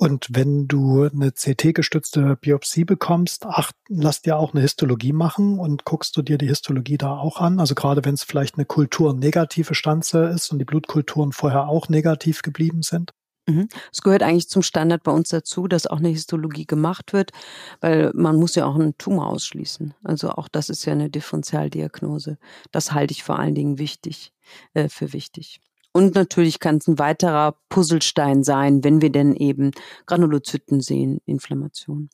[0.00, 5.84] Und wenn du eine CT-gestützte Biopsie bekommst, ach, lass dir auch eine Histologie machen und
[5.84, 7.60] guckst du dir die Histologie da auch an.
[7.60, 12.40] Also gerade wenn es vielleicht eine kulturnegative Stanze ist und die Blutkulturen vorher auch negativ
[12.40, 13.12] geblieben sind.
[13.46, 13.68] Mhm.
[13.92, 17.32] Es gehört eigentlich zum Standard bei uns dazu, dass auch eine Histologie gemacht wird,
[17.82, 19.92] weil man muss ja auch einen Tumor ausschließen.
[20.02, 22.38] Also auch das ist ja eine Differentialdiagnose.
[22.72, 24.32] Das halte ich vor allen Dingen wichtig,
[24.72, 25.60] äh, für wichtig.
[25.92, 29.72] Und natürlich kann es ein weiterer Puzzlestein sein, wenn wir denn eben
[30.06, 32.10] Granulozyten sehen, Inflammation.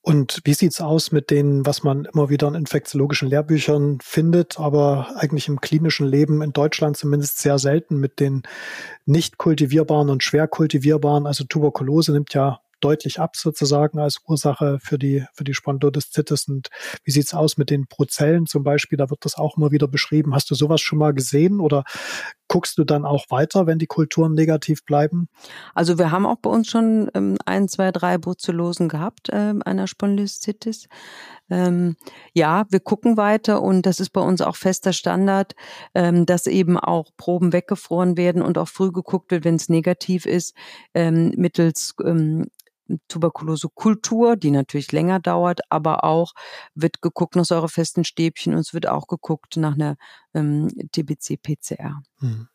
[0.00, 5.14] Und wie sieht's aus mit denen, was man immer wieder in infektiologischen Lehrbüchern findet, aber
[5.16, 8.42] eigentlich im klinischen Leben in Deutschland zumindest sehr selten mit den
[9.06, 11.26] nicht kultivierbaren und schwer kultivierbaren?
[11.26, 16.48] Also Tuberkulose nimmt ja deutlich ab sozusagen als Ursache für die, für die Spondylodiszitis.
[16.48, 16.68] Und
[17.04, 18.98] wie sieht's aus mit den Prozellen zum Beispiel?
[18.98, 20.34] Da wird das auch immer wieder beschrieben.
[20.34, 21.84] Hast du sowas schon mal gesehen oder
[22.52, 25.28] guckst du dann auch weiter, wenn die Kulturen negativ bleiben?
[25.74, 29.86] Also wir haben auch bei uns schon ähm, ein, zwei, drei Bruzellosen gehabt, ähm, einer
[29.86, 30.86] Spondylitis.
[31.48, 31.96] Ähm,
[32.34, 35.54] ja, wir gucken weiter und das ist bei uns auch fester Standard,
[35.94, 40.26] ähm, dass eben auch Proben weggefroren werden und auch früh geguckt wird, wenn es negativ
[40.26, 40.54] ist,
[40.92, 42.48] ähm, mittels ähm,
[43.08, 46.32] Tuberkulosekultur, die natürlich länger dauert, aber auch
[46.74, 49.96] wird geguckt nach säurefesten Stäbchen und es wird auch geguckt nach einer
[50.34, 52.02] ähm, TBC-PCR.
[52.18, 52.48] Hm.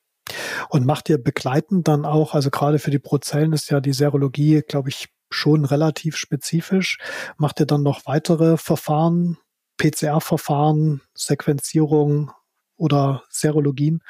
[0.70, 4.62] Und macht ihr begleitend dann auch, also gerade für die Prozellen ist ja die Serologie,
[4.68, 6.98] glaube ich, schon relativ spezifisch.
[7.38, 9.38] Macht ihr dann noch weitere Verfahren,
[9.78, 12.32] PCR-Verfahren, Sequenzierung
[12.76, 14.02] oder Serologien,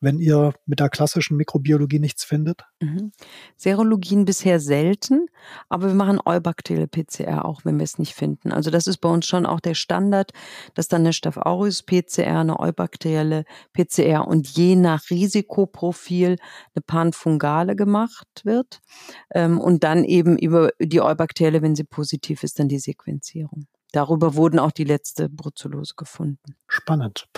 [0.00, 2.62] wenn ihr mit der klassischen Mikrobiologie nichts findet?
[2.80, 3.12] Mhm.
[3.56, 5.26] Serologien bisher selten,
[5.68, 8.52] aber wir machen eubakterielle PCR auch, wenn wir es nicht finden.
[8.52, 10.32] Also das ist bei uns schon auch der Standard,
[10.74, 16.36] dass dann eine Staph aureus PCR, eine eubakterielle PCR und je nach Risikoprofil
[16.74, 18.80] eine panfungale gemacht wird
[19.34, 23.66] ähm, und dann eben über die eubakterielle, wenn sie positiv ist, dann die Sequenzierung.
[23.92, 26.56] Darüber wurden auch die letzte Brucellose gefunden.
[26.66, 27.28] Spannend.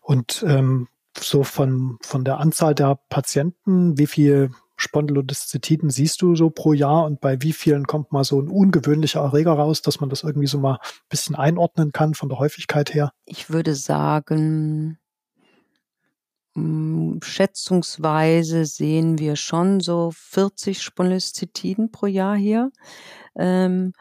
[0.00, 6.50] Und ähm, so von, von der Anzahl der Patienten, wie viel Spondylodiszetiden siehst du so
[6.50, 10.10] pro Jahr und bei wie vielen kommt mal so ein ungewöhnlicher Erreger raus, dass man
[10.10, 13.12] das irgendwie so mal ein bisschen einordnen kann von der Häufigkeit her?
[13.24, 14.98] Ich würde sagen,
[16.54, 22.70] hm, schätzungsweise sehen wir schon so 40 Spondylocytiden pro Jahr hier.
[23.36, 23.92] Ähm,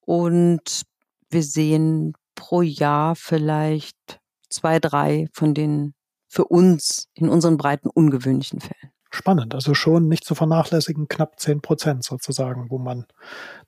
[0.00, 0.82] und
[1.30, 5.94] wir sehen pro Jahr vielleicht zwei, drei von den
[6.34, 8.92] für uns in unseren breiten ungewöhnlichen Fällen.
[9.10, 13.06] Spannend, also schon nicht zu vernachlässigen, knapp 10 Prozent sozusagen, wo man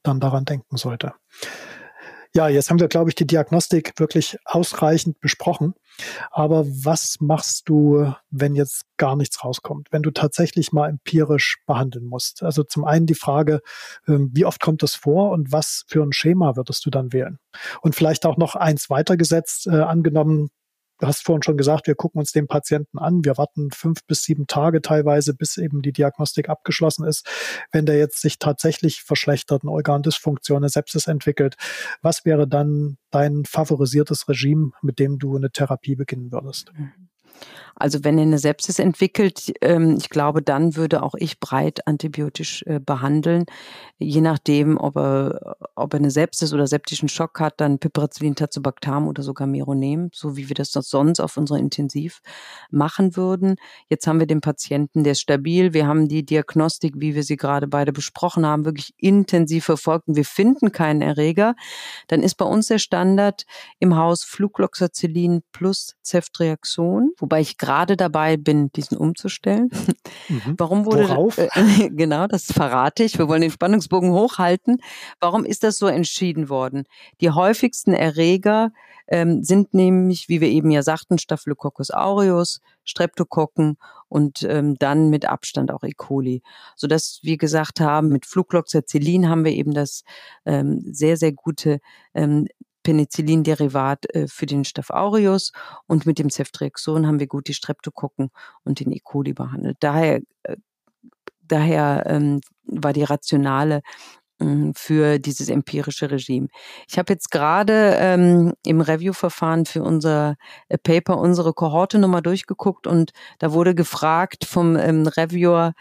[0.02, 1.12] dann daran denken sollte.
[2.34, 5.74] Ja, jetzt haben wir, glaube ich, die Diagnostik wirklich ausreichend besprochen.
[6.30, 9.88] Aber was machst du, wenn jetzt gar nichts rauskommt?
[9.92, 12.42] Wenn du tatsächlich mal empirisch behandeln musst?
[12.42, 13.60] Also zum einen die Frage,
[14.06, 17.38] ähm, wie oft kommt das vor und was für ein Schema würdest du dann wählen?
[17.80, 20.50] Und vielleicht auch noch eins weitergesetzt, äh, angenommen,
[20.98, 23.24] du hast vorhin schon gesagt, wir gucken uns den Patienten an.
[23.24, 27.26] Wir warten fünf bis sieben Tage teilweise, bis eben die Diagnostik abgeschlossen ist.
[27.72, 31.56] Wenn der jetzt sich tatsächlich verschlechtert, eine Organdysfunktion, eine Sepsis entwickelt,
[32.02, 36.72] was wäre dann dein favorisiertes Regime, mit dem du eine Therapie beginnen würdest?
[36.76, 37.05] Mhm.
[37.78, 42.62] Also wenn er eine Sepsis entwickelt, ähm, ich glaube, dann würde auch ich breit antibiotisch
[42.66, 43.44] äh, behandeln.
[43.98, 49.06] Je nachdem, ob er, ob er eine Sepsis oder septischen Schock hat, dann Piperacillin, Tazobactam
[49.06, 52.20] oder sogar Meronem, so wie wir das sonst auf unserer Intensiv
[52.70, 53.56] machen würden.
[53.88, 55.74] Jetzt haben wir den Patienten, der ist stabil.
[55.74, 60.16] Wir haben die Diagnostik, wie wir sie gerade beide besprochen haben, wirklich intensiv verfolgt und
[60.16, 61.54] wir finden keinen Erreger.
[62.08, 63.44] Dann ist bei uns der Standard
[63.78, 69.70] im Haus Flugloxacillin plus Ceftriaxon, wobei ich gerade dabei bin, diesen umzustellen.
[70.28, 70.54] Mhm.
[70.56, 71.36] Warum wurde Worauf?
[71.38, 71.48] Äh,
[71.90, 73.18] genau, das verrate ich.
[73.18, 74.78] Wir wollen den Spannungsbogen hochhalten.
[75.18, 76.84] Warum ist das so entschieden worden?
[77.20, 78.70] Die häufigsten Erreger
[79.08, 85.26] ähm, sind nämlich, wie wir eben ja sagten, Staphylococcus aureus, Streptokokken und ähm, dann mit
[85.26, 85.90] Abstand auch E.
[85.96, 86.42] coli.
[86.76, 90.04] Sodass wir gesagt haben, mit Flugloxacillin haben wir eben das
[90.44, 91.80] ähm, sehr, sehr gute
[92.14, 92.46] ähm,
[92.86, 95.50] Penicillin-Derivat äh, für den Staph aureus
[95.88, 98.30] und mit dem Ceftriaxon haben wir gut die Streptokokken
[98.62, 99.00] und den E.
[99.02, 99.76] coli behandelt.
[99.80, 100.56] Daher, äh,
[101.42, 103.80] daher ähm, war die rationale
[104.74, 106.48] für dieses empirische Regime.
[106.88, 110.36] Ich habe jetzt gerade ähm, im Review-Verfahren für unser
[110.68, 115.72] äh, Paper unsere Kohorte nochmal durchgeguckt und da wurde gefragt vom ähm, Reviewer,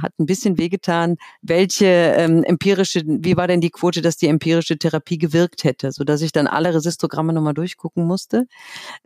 [0.00, 4.78] hat ein bisschen wehgetan, welche ähm, empirische, wie war denn die Quote, dass die empirische
[4.78, 8.46] Therapie gewirkt hätte, so dass ich dann alle Resistogramme nochmal durchgucken musste.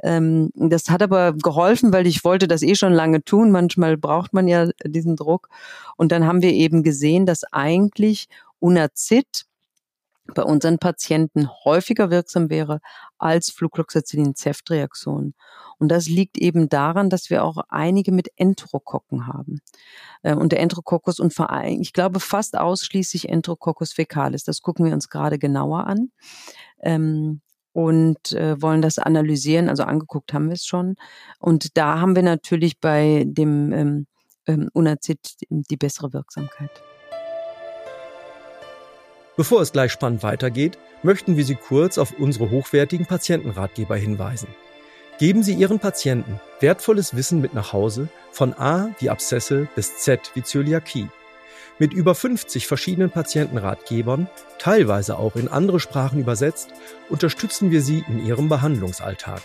[0.03, 3.51] Ähm, das hat aber geholfen, weil ich wollte das eh schon lange tun.
[3.51, 5.49] Manchmal braucht man ja diesen Druck.
[5.97, 8.29] Und dann haben wir eben gesehen, dass eigentlich
[8.63, 9.47] Unazid
[10.35, 12.81] bei unseren Patienten häufiger wirksam wäre
[13.19, 15.35] als Flucloxacillin-Ceftreaktion.
[15.79, 19.61] Und das liegt eben daran, dass wir auch einige mit Enterokokken haben.
[20.23, 21.35] Äh, und der Enterococcus und
[21.67, 24.45] ich glaube fast ausschließlich Enterococcus fecalis.
[24.45, 26.13] Das gucken wir uns gerade genauer an.
[26.81, 27.41] Ähm,
[27.73, 29.69] und äh, wollen das analysieren.
[29.69, 30.95] Also angeguckt haben wir es schon.
[31.39, 34.07] Und da haben wir natürlich bei dem ähm,
[34.47, 36.83] ähm, Unazid die bessere Wirksamkeit.
[39.43, 44.47] Bevor es gleich spannend weitergeht, möchten wir Sie kurz auf unsere hochwertigen Patientenratgeber hinweisen.
[45.19, 50.31] Geben Sie Ihren Patienten wertvolles Wissen mit nach Hause von A wie Abszesse bis Z
[50.35, 51.09] wie Zöliakie.
[51.81, 54.29] Mit über 50 verschiedenen Patientenratgebern,
[54.61, 56.71] teilweise auch in andere Sprachen übersetzt,
[57.09, 59.43] unterstützen wir Sie in Ihrem Behandlungsalltag.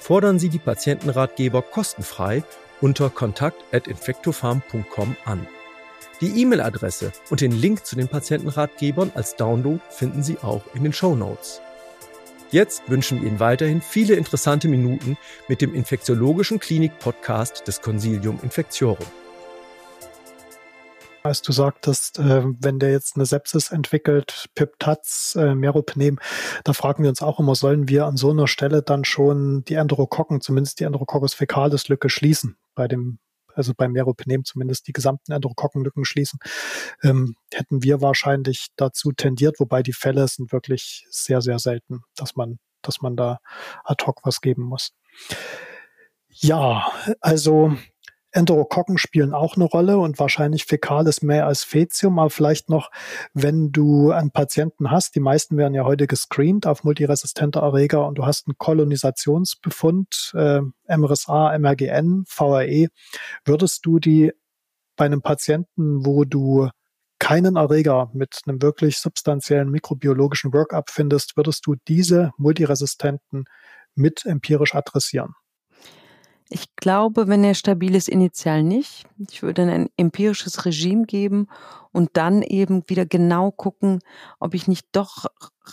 [0.00, 2.42] Fordern Sie die Patientenratgeber kostenfrei
[2.80, 5.46] unter kontakt.infectofarm.com an.
[6.22, 10.94] Die E-Mail-Adresse und den Link zu den Patientenratgebern als Download finden Sie auch in den
[10.94, 11.60] Show Notes.
[12.50, 19.04] Jetzt wünschen wir Ihnen weiterhin viele interessante Minuten mit dem infektiologischen Klinik-Podcast des Consilium Infectiorum.
[21.22, 26.18] Als du sagtest, äh, wenn der jetzt eine Sepsis entwickelt, Piptaz, äh, Meropenem,
[26.64, 29.74] da fragen wir uns auch immer, sollen wir an so einer Stelle dann schon die
[29.74, 33.18] Enterokokken, zumindest die Enterococcus fecalis Lücke schließen bei dem
[33.56, 36.38] also beim Meropenem zumindest die gesamten Enterokokkenlücken schließen,
[37.02, 42.36] ähm, hätten wir wahrscheinlich dazu tendiert, wobei die Fälle sind wirklich sehr, sehr selten, dass
[42.36, 43.38] man, dass man da
[43.84, 44.92] ad hoc was geben muss.
[46.28, 47.76] Ja, also
[48.36, 52.90] Enterokokken spielen auch eine Rolle und wahrscheinlich Fäkales mehr als Fetium, aber vielleicht noch,
[53.32, 58.18] wenn du einen Patienten hast, die meisten werden ja heute gescreent auf multiresistente Erreger und
[58.18, 62.88] du hast einen Kolonisationsbefund, äh, MRSA, MRGN, VRE,
[63.46, 64.32] würdest du die
[64.96, 66.68] bei einem Patienten, wo du
[67.18, 73.46] keinen Erreger mit einem wirklich substanziellen mikrobiologischen Workup findest, würdest du diese Multiresistenten
[73.94, 75.34] mit empirisch adressieren?
[76.48, 79.04] Ich glaube, wenn er stabil ist, initial nicht.
[79.30, 81.48] Ich würde ein empirisches Regime geben
[81.92, 84.00] und dann eben wieder genau gucken,
[84.38, 85.26] ob ich nicht doch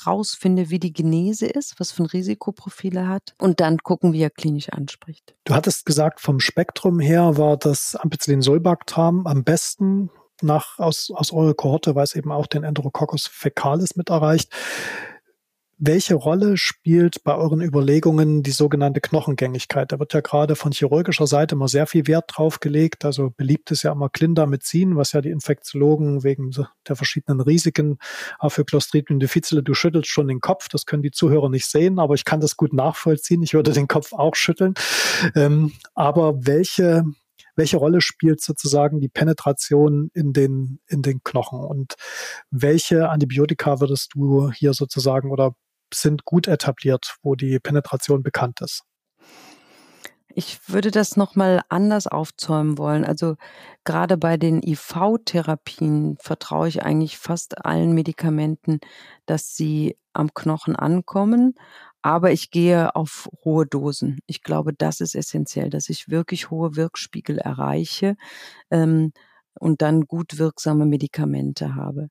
[0.08, 4.22] rausfinde, wie die Genese ist, was für ein Risikoprofil er hat und dann gucken, wie
[4.22, 5.36] er klinisch anspricht.
[5.44, 10.10] Du hattest gesagt, vom Spektrum her war das Ampicillin-Sulbactam am besten
[10.42, 14.52] nach, aus, aus eurer Kohorte, weil es eben auch den Enterococcus fecalis mit erreicht.
[15.86, 19.92] Welche Rolle spielt bei euren Überlegungen die sogenannte Knochengängigkeit?
[19.92, 23.04] Da wird ja gerade von chirurgischer Seite immer sehr viel Wert drauf gelegt.
[23.04, 26.52] Also beliebt ist ja immer Clindamycin, was ja die Infektiologen wegen
[26.88, 27.98] der verschiedenen Risiken
[28.40, 30.70] auch für Clostridium difficile, du schüttelst schon den Kopf.
[30.70, 33.44] Das können die Zuhörer nicht sehen, aber ich kann das gut nachvollziehen.
[33.44, 34.76] Ich würde den Kopf auch schütteln.
[35.36, 37.04] Ähm, aber welche
[37.56, 41.94] welche Rolle spielt sozusagen die Penetration in den, in den Knochen und
[42.50, 45.56] welche Antibiotika würdest du hier sozusagen oder
[45.94, 48.84] sind gut etabliert, wo die Penetration bekannt ist.
[50.36, 53.06] Ich würde das nochmal anders aufzäumen wollen.
[53.06, 53.36] Also
[53.84, 58.80] gerade bei den IV-Therapien vertraue ich eigentlich fast allen Medikamenten,
[59.28, 61.54] dass sie am Knochen ankommen.
[62.02, 64.20] Aber ich gehe auf hohe Dosen.
[64.26, 68.16] Ich glaube, das ist essentiell, dass ich wirklich hohe Wirkspiegel erreiche
[68.72, 69.14] ähm,
[69.60, 72.10] und dann gut wirksame Medikamente habe.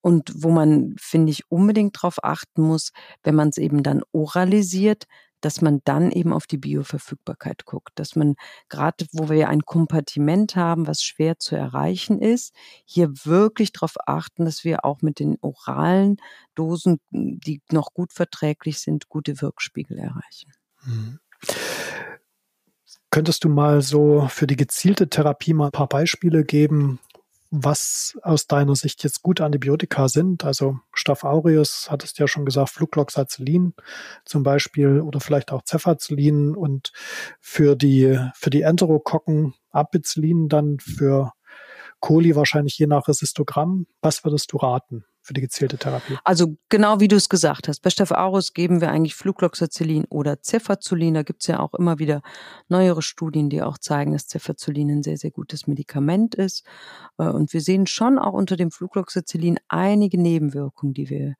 [0.00, 5.06] Und wo man, finde ich, unbedingt darauf achten muss, wenn man es eben dann oralisiert,
[5.40, 8.34] dass man dann eben auf die Bioverfügbarkeit guckt, dass man
[8.68, 14.44] gerade, wo wir ein Kompartiment haben, was schwer zu erreichen ist, hier wirklich darauf achten,
[14.44, 16.16] dass wir auch mit den oralen
[16.54, 20.52] Dosen, die noch gut verträglich sind, gute Wirkspiegel erreichen.
[20.84, 21.18] Mhm.
[23.10, 26.98] Könntest du mal so für die gezielte Therapie mal ein paar Beispiele geben,
[27.50, 30.44] was aus deiner Sicht jetzt gute Antibiotika sind.
[30.44, 33.74] Also Staph aureus, hattest du ja schon gesagt, Flucloxacillin
[34.24, 36.92] zum Beispiel oder vielleicht auch Cefazolin und
[37.40, 41.32] für die, für die Enterokokken Ampicillin dann für
[42.00, 43.86] Coli wahrscheinlich je nach Resistogramm.
[44.02, 46.16] Was würdest du raten für die gezielte Therapie?
[46.24, 47.82] Also genau wie du es gesagt hast.
[47.82, 51.14] Bei Staph aureus geben wir eigentlich Flucloxacillin oder Cefazolin.
[51.14, 52.22] Da gibt es ja auch immer wieder
[52.68, 56.64] neuere Studien, die auch zeigen, dass Cefazolin ein sehr, sehr gutes Medikament ist.
[57.18, 61.34] Äh, und wir sehen schon auch unter dem Flucloxacillin einige Nebenwirkungen, die wir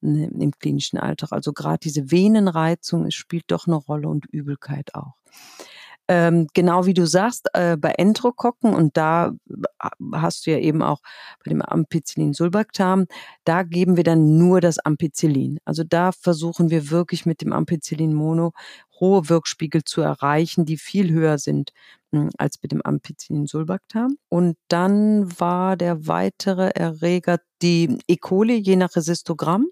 [0.00, 1.32] im klinischen Alltag.
[1.32, 5.14] Also gerade diese Venenreizung spielt doch eine Rolle und Übelkeit auch.
[6.08, 10.82] Ähm, genau wie du sagst, äh, bei Enterokokken, und da äh, hast du ja eben
[10.82, 11.00] auch
[11.44, 13.06] bei dem Ampicillin-Sulbactam,
[13.44, 15.58] da geben wir dann nur das Ampicillin.
[15.64, 18.52] Also da versuchen wir wirklich mit dem Ampicillin-Mono
[19.00, 21.72] hohe Wirkspiegel zu erreichen, die viel höher sind
[22.10, 24.16] mh, hm, als mit dem Ampicillin-Sulbactam.
[24.28, 28.16] Und dann war der weitere Erreger die E.
[28.16, 29.66] coli, je nach Resistogramm,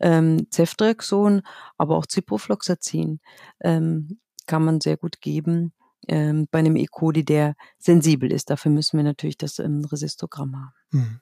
[0.00, 1.42] ähm, Ceftriaxon,
[1.78, 3.20] aber auch Ciprofloxacin.
[3.62, 4.18] Ähm,
[4.50, 5.72] kann man sehr gut geben
[6.08, 6.86] ähm, bei einem E.
[6.86, 8.50] coli, der sensibel ist.
[8.50, 10.72] Dafür müssen wir natürlich das ähm, Resistogramm haben.
[10.90, 11.20] Hm.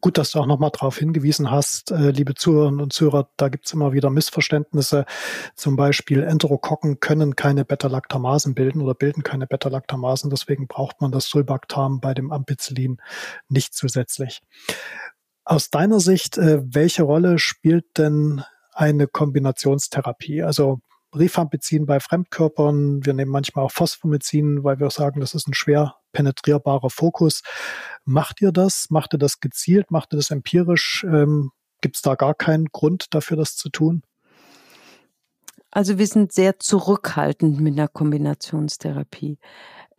[0.00, 3.66] Gut, dass du auch nochmal darauf hingewiesen hast, äh, liebe Zuhörerinnen und Zuhörer, da gibt
[3.66, 5.06] es immer wieder Missverständnisse.
[5.54, 10.30] Zum Beispiel Enterokokken können keine Beta-Lactamasen bilden oder bilden keine Beta-Lactamasen.
[10.30, 13.00] Deswegen braucht man das Sulbactam bei dem Ampicillin
[13.48, 14.40] nicht zusätzlich.
[15.44, 20.42] Aus deiner Sicht, äh, welche Rolle spielt denn eine Kombinationstherapie?
[20.42, 20.80] Also
[21.14, 23.04] Rifampicin bei Fremdkörpern.
[23.04, 27.42] Wir nehmen manchmal auch Phosphomycin, weil wir sagen, das ist ein schwer penetrierbarer Fokus.
[28.04, 28.86] Macht ihr das?
[28.90, 29.90] Macht ihr das gezielt?
[29.90, 31.04] Macht ihr das empirisch?
[31.08, 31.50] Ähm,
[31.80, 34.02] Gibt es da gar keinen Grund dafür, das zu tun?
[35.70, 39.38] Also wir sind sehr zurückhaltend mit einer Kombinationstherapie.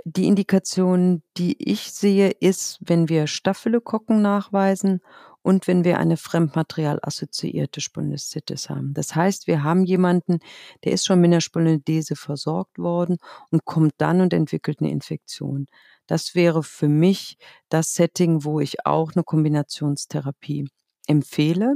[0.06, 5.01] Die Indikation, die ich sehe, ist, wenn wir Staphylokokken nachweisen
[5.46, 8.96] und wenn wir eine fremdmaterial-assoziierte Spondylitis haben.
[8.96, 10.40] Das heißt, wir haben jemanden,
[10.84, 13.18] der ist schon mit einer Spondylese versorgt worden
[13.52, 15.68] und kommt dann und entwickelt eine Infektion.
[16.08, 17.38] Das wäre für mich
[17.70, 20.68] das Setting, wo ich auch eine Kombinationstherapie
[21.06, 21.76] empfehle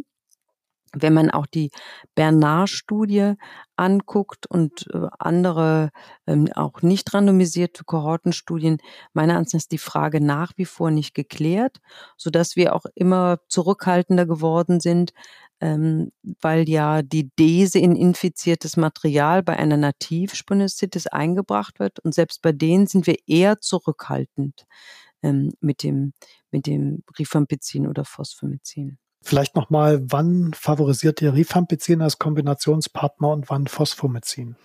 [0.94, 1.72] wenn man auch die
[2.16, 3.34] Bernard-Studie
[3.76, 5.92] anguckt und äh, andere
[6.28, 8.78] ähm, auch nicht randomisierte Kohortenstudien,
[9.14, 11.78] meiner Ansicht nach ist die Frage nach wie vor nicht geklärt,
[12.18, 15.12] so dass wir auch immer zurückhaltender geworden sind,
[15.62, 22.42] ähm, weil ja die Dese in infiziertes Material bei einer Nativspondylitis eingebracht wird und selbst
[22.42, 24.66] bei denen sind wir eher zurückhaltend
[25.24, 26.14] ähm, mit dem
[26.52, 28.98] mit dem Rifampicin oder Phosphomycin.
[29.22, 34.56] Vielleicht nochmal, wann favorisiert ihr Rifampicin als Kombinationspartner und wann Phosphomycin?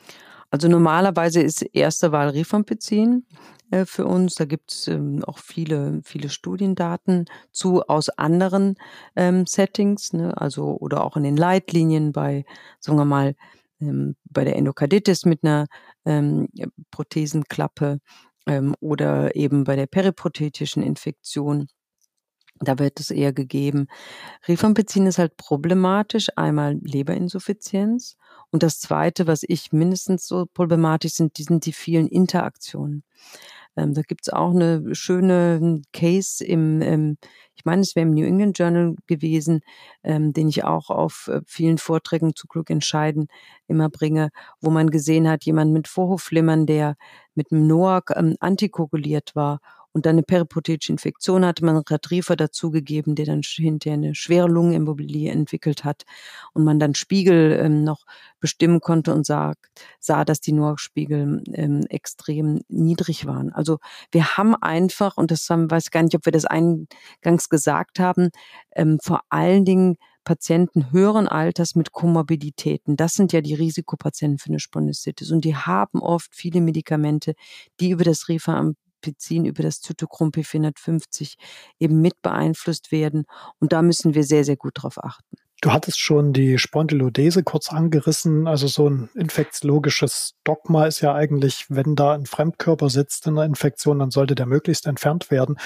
[0.51, 3.27] Also normalerweise ist erste Wahl Rifampicin
[3.73, 4.37] äh, für uns.
[4.37, 8.77] Da gibt es ähm, auch viele, viele Studiendaten zu aus anderen
[9.17, 10.41] ähm, Settings, ne?
[10.41, 12.45] also oder auch in den Leitlinien bei,
[12.79, 13.35] sagen wir mal,
[13.81, 15.67] ähm, bei der Endokarditis mit einer
[16.91, 17.99] Prothesenklappe
[18.81, 21.69] oder eben bei der periprothetischen Infektion
[22.65, 23.87] da wird es eher gegeben.
[24.49, 26.29] Rifampicin ist halt problematisch.
[26.37, 28.17] Einmal Leberinsuffizienz.
[28.51, 33.05] Und das zweite, was ich mindestens so problematisch sind, sind die vielen Interaktionen.
[33.77, 37.19] Ähm, da gibt's auch eine schöne Case im, ähm,
[37.57, 39.61] ich meine, es wäre im New England Journal gewesen,
[40.05, 43.27] ähm, den ich auch auf äh, vielen Vorträgen zu Glück entscheiden
[43.67, 46.97] immer bringe, wo man gesehen hat, jemand mit Vorhofflimmern, der
[47.35, 49.61] mit einem NOAC ähm, antikoaguliert war
[49.95, 55.31] und dann eine periprotetische Infektion hatte man Retriever dazugegeben, der dann hinterher eine schwere Lungenembolie
[55.31, 56.03] entwickelt hat
[56.53, 58.05] und man dann Spiegel ähm, noch
[58.41, 59.55] bestimmen konnte und sah,
[60.01, 63.53] sah dass die NOAC-Spiegel ähm, extrem niedrig waren.
[63.53, 63.79] Also
[64.11, 68.31] wir haben einfach, und das haben, weiß gar nicht, ob wir das eingangs gesagt haben,
[68.75, 72.97] ähm, vor allen Dingen Patienten höheren Alters mit Komorbiditäten.
[72.97, 77.35] Das sind ja die Risikopatienten für eine Spondylitis und die haben oft viele Medikamente,
[77.79, 78.73] die über das Rifa
[79.05, 81.35] Peptizin über das Zytochrom P450
[81.79, 83.25] eben mit beeinflusst werden.
[83.59, 85.37] Und da müssen wir sehr, sehr gut drauf achten.
[85.61, 88.47] Du hattest schon die Spondylodese kurz angerissen.
[88.47, 93.47] Also so ein infektiologisches Dogma ist ja eigentlich, wenn da ein Fremdkörper sitzt in einer
[93.47, 95.57] Infektion, dann sollte der möglichst entfernt werden.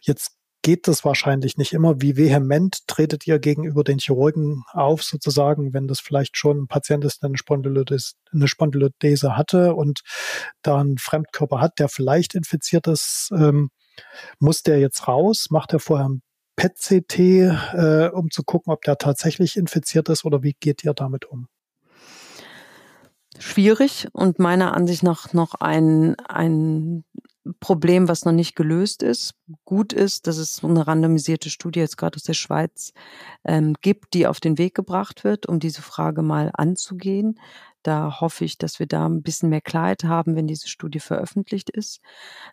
[0.00, 2.00] Jetzt geht das wahrscheinlich nicht immer.
[2.00, 7.04] Wie vehement tretet ihr gegenüber den Chirurgen auf, sozusagen, wenn das vielleicht schon ein Patient
[7.04, 10.00] ist, der eine Spondylodese, eine Spondylodese hatte und
[10.62, 13.70] da einen Fremdkörper hat, der vielleicht infiziert ist, ähm,
[14.38, 15.48] muss der jetzt raus?
[15.50, 16.22] Macht er vorher ein
[16.56, 21.24] PET-CT, äh, um zu gucken, ob der tatsächlich infiziert ist oder wie geht ihr damit
[21.24, 21.48] um?
[23.38, 27.04] Schwierig und meiner Ansicht nach noch ein, ein
[27.58, 29.34] Problem, was noch nicht gelöst ist.
[29.64, 32.92] Gut ist, dass es eine randomisierte Studie jetzt gerade aus der Schweiz
[33.44, 37.40] ähm, gibt, die auf den Weg gebracht wird, um diese Frage mal anzugehen.
[37.82, 41.68] Da hoffe ich, dass wir da ein bisschen mehr Klarheit haben, wenn diese Studie veröffentlicht
[41.70, 42.00] ist.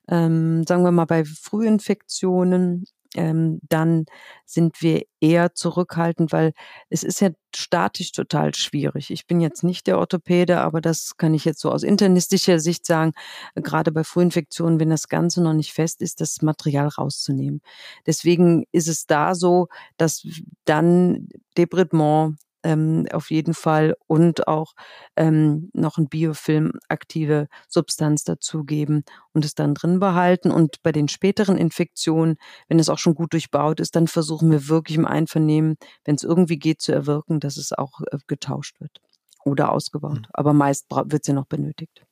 [0.07, 4.05] Ähm, sagen wir mal, bei Frühinfektionen ähm, dann
[4.45, 6.53] sind wir eher zurückhaltend, weil
[6.89, 9.09] es ist ja statisch total schwierig.
[9.11, 12.85] Ich bin jetzt nicht der Orthopäde, aber das kann ich jetzt so aus internistischer Sicht
[12.85, 13.13] sagen,
[13.55, 17.61] gerade bei Frühinfektionen, wenn das Ganze noch nicht fest ist, das Material rauszunehmen.
[18.05, 20.25] Deswegen ist es da so, dass
[20.65, 24.73] dann Debridement ähm, auf jeden Fall und auch
[25.15, 29.03] ähm, noch ein Biofilm aktive Substanz dazugeben
[29.33, 30.51] und es dann drin behalten.
[30.51, 32.37] Und bei den späteren Infektionen,
[32.67, 36.23] wenn es auch schon gut durchbaut ist, dann versuchen wir wirklich im Einvernehmen, wenn es
[36.23, 39.01] irgendwie geht, zu erwirken, dass es auch äh, getauscht wird
[39.45, 40.19] oder ausgebaut.
[40.19, 40.25] Mhm.
[40.33, 42.03] Aber meist wird sie ja noch benötigt.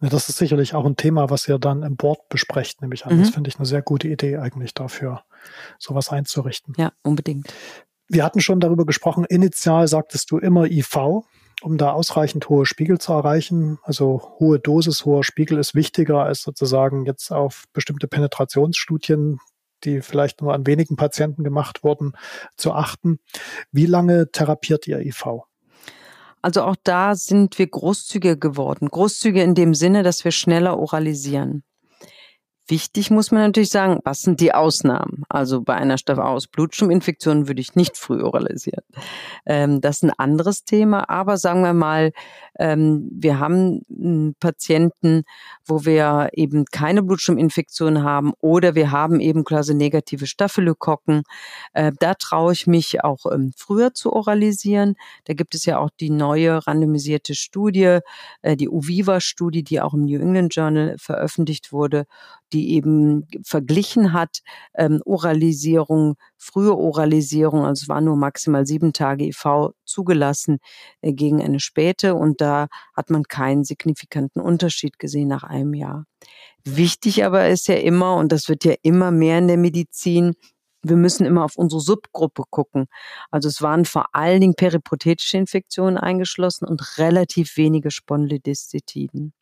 [0.00, 3.16] Das ist sicherlich auch ein Thema, was ihr dann im Board besprecht, nämlich an.
[3.16, 3.20] Mhm.
[3.20, 5.24] Das finde ich eine sehr gute Idee eigentlich dafür,
[5.78, 6.74] sowas einzurichten.
[6.78, 7.52] Ja, unbedingt.
[8.12, 11.22] Wir hatten schon darüber gesprochen, initial sagtest du immer IV,
[11.62, 13.78] um da ausreichend hohe Spiegel zu erreichen.
[13.84, 19.38] Also hohe Dosis, hoher Spiegel ist wichtiger als sozusagen jetzt auf bestimmte Penetrationsstudien,
[19.84, 22.12] die vielleicht nur an wenigen Patienten gemacht wurden,
[22.58, 23.18] zu achten.
[23.70, 25.24] Wie lange therapiert ihr IV?
[26.42, 28.88] Also auch da sind wir großzügiger geworden.
[28.90, 31.64] Großzügiger in dem Sinne, dass wir schneller oralisieren.
[32.68, 35.24] Wichtig muss man natürlich sagen, was sind die Ausnahmen?
[35.28, 38.84] Also bei einer Staphylococcus Blutschirminfektion würde ich nicht früh oralisieren.
[39.46, 42.12] Ähm, das ist ein anderes Thema, aber sagen wir mal,
[42.58, 45.24] ähm, wir haben Patienten,
[45.64, 51.22] wo wir eben keine Blutschirminfektion haben oder wir haben eben quasi negative Staphylokokken.
[51.72, 54.94] Äh, da traue ich mich auch ähm, früher zu oralisieren.
[55.24, 57.98] Da gibt es ja auch die neue randomisierte Studie,
[58.42, 62.06] äh, die UVIVA-Studie, die auch im New England Journal veröffentlicht wurde
[62.52, 64.40] die eben verglichen hat,
[64.74, 70.58] ähm, Oralisierung, frühe Oralisierung, also es war nur maximal sieben Tage IV zugelassen
[71.00, 76.04] äh, gegen eine späte und da hat man keinen signifikanten Unterschied gesehen nach einem Jahr.
[76.64, 80.34] Wichtig aber ist ja immer, und das wird ja immer mehr in der Medizin,
[80.82, 82.86] wir müssen immer auf unsere Subgruppe gucken.
[83.30, 89.32] Also es waren vor allen Dingen periprothetische Infektionen eingeschlossen und relativ wenige Spondylodistitiden.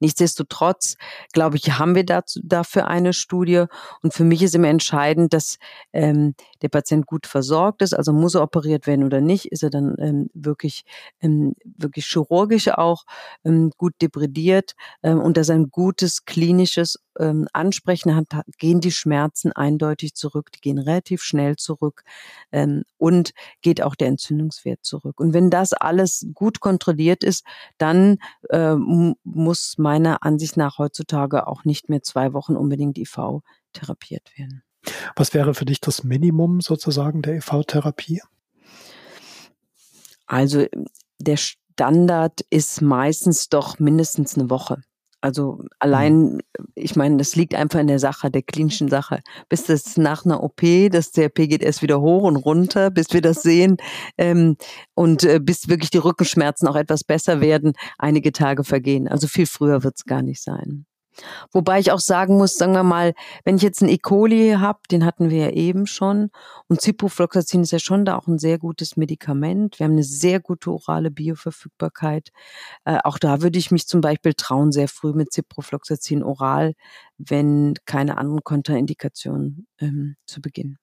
[0.00, 0.96] Nichtsdestotrotz,
[1.32, 3.64] glaube ich, haben wir dazu, dafür eine Studie.
[4.02, 5.58] Und für mich ist immer entscheidend, dass
[5.92, 7.94] ähm, der Patient gut versorgt ist.
[7.94, 9.46] Also muss er operiert werden oder nicht?
[9.46, 10.84] Ist er dann ähm, wirklich,
[11.20, 13.04] ähm, wirklich chirurgisch auch
[13.44, 18.26] ähm, gut debridiert ähm, und dass er ein gutes klinisches ähm, Ansprechen hat,
[18.58, 20.50] gehen die Schmerzen eindeutig zurück.
[20.52, 22.02] Die gehen relativ schnell zurück
[22.52, 23.32] ähm, und
[23.62, 25.20] geht auch der Entzündungswert zurück.
[25.20, 27.44] Und wenn das alles gut kontrolliert ist,
[27.78, 28.18] dann
[28.50, 34.64] äh, muss meiner Ansicht nach heutzutage auch nicht mehr zwei Wochen unbedingt IV therapiert werden.
[35.14, 38.20] Was wäre für dich das Minimum sozusagen der IV-Therapie?
[40.26, 40.66] Also
[41.20, 44.82] der Standard ist meistens doch mindestens eine Woche.
[45.20, 46.40] Also allein, mhm.
[46.74, 49.20] ich meine, das liegt einfach in der Sache, der klinischen Sache.
[49.48, 50.60] Bis das nach einer OP,
[50.90, 53.76] das CRP geht erst wieder hoch und runter, bis wir das sehen
[54.18, 54.56] ähm,
[54.94, 59.08] und äh, bis wirklich die Rückenschmerzen auch etwas besser werden, einige Tage vergehen.
[59.08, 60.86] Also viel früher wird es gar nicht sein.
[61.52, 63.14] Wobei ich auch sagen muss, sagen wir mal,
[63.44, 63.98] wenn ich jetzt einen E.
[63.98, 66.30] coli habe, den hatten wir ja eben schon,
[66.68, 69.78] und Ciprofloxacin ist ja schon da auch ein sehr gutes Medikament.
[69.78, 72.30] Wir haben eine sehr gute orale Bioverfügbarkeit.
[72.84, 76.74] Äh, auch da würde ich mich zum Beispiel trauen, sehr früh mit Ciprofloxacin oral,
[77.18, 80.78] wenn keine anderen Kontraindikationen ähm, zu beginnen.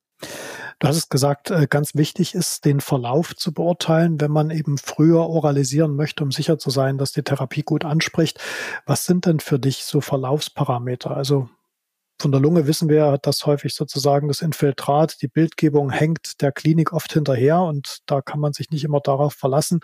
[0.83, 4.77] Du hast es gesagt, äh, ganz wichtig ist, den Verlauf zu beurteilen, wenn man eben
[4.77, 8.37] früher oralisieren möchte, um sicher zu sein, dass die Therapie gut anspricht.
[8.85, 11.15] Was sind denn für dich so Verlaufsparameter?
[11.15, 11.47] Also
[12.19, 16.91] von der Lunge wissen wir, dass häufig sozusagen das Infiltrat, die Bildgebung hängt der Klinik
[16.91, 19.79] oft hinterher und da kann man sich nicht immer darauf verlassen.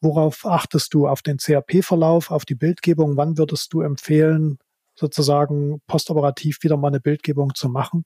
[0.00, 1.08] Worauf achtest du?
[1.08, 3.16] Auf den CRP-Verlauf, auf die Bildgebung?
[3.16, 4.58] Wann würdest du empfehlen,
[4.94, 8.04] sozusagen postoperativ wieder mal eine Bildgebung zu machen?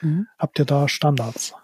[0.00, 0.26] Mhm.
[0.38, 1.54] Habt ihr da Standards?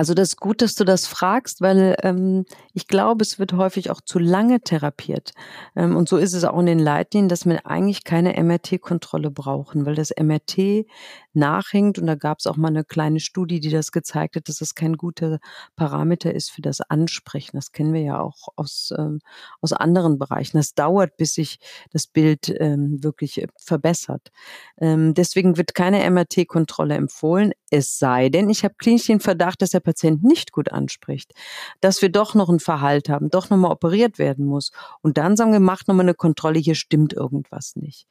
[0.00, 3.90] Also das ist gut, dass du das fragst, weil ähm, ich glaube, es wird häufig
[3.90, 5.32] auch zu lange therapiert.
[5.76, 9.84] Ähm, und so ist es auch in den Leitlinien, dass wir eigentlich keine MRT-Kontrolle brauchen,
[9.84, 10.86] weil das MRT
[11.34, 11.98] nachhängt.
[11.98, 14.74] Und da gab es auch mal eine kleine Studie, die das gezeigt hat, dass es
[14.74, 15.38] kein guter
[15.76, 17.56] Parameter ist für das Ansprechen.
[17.56, 19.20] Das kennen wir ja auch aus, ähm,
[19.60, 20.56] aus anderen Bereichen.
[20.56, 21.58] Das dauert, bis sich
[21.92, 24.30] das Bild ähm, wirklich äh, verbessert.
[24.78, 29.70] Ähm, deswegen wird keine MRT-Kontrolle empfohlen, es sei denn, ich habe klinisch den Verdacht, dass
[29.70, 31.32] der Patient nicht gut anspricht,
[31.80, 34.72] dass wir doch noch einen Verhalt haben, doch nochmal operiert werden muss.
[35.02, 38.06] Und dann sagen wir, macht nochmal eine Kontrolle, hier stimmt irgendwas nicht.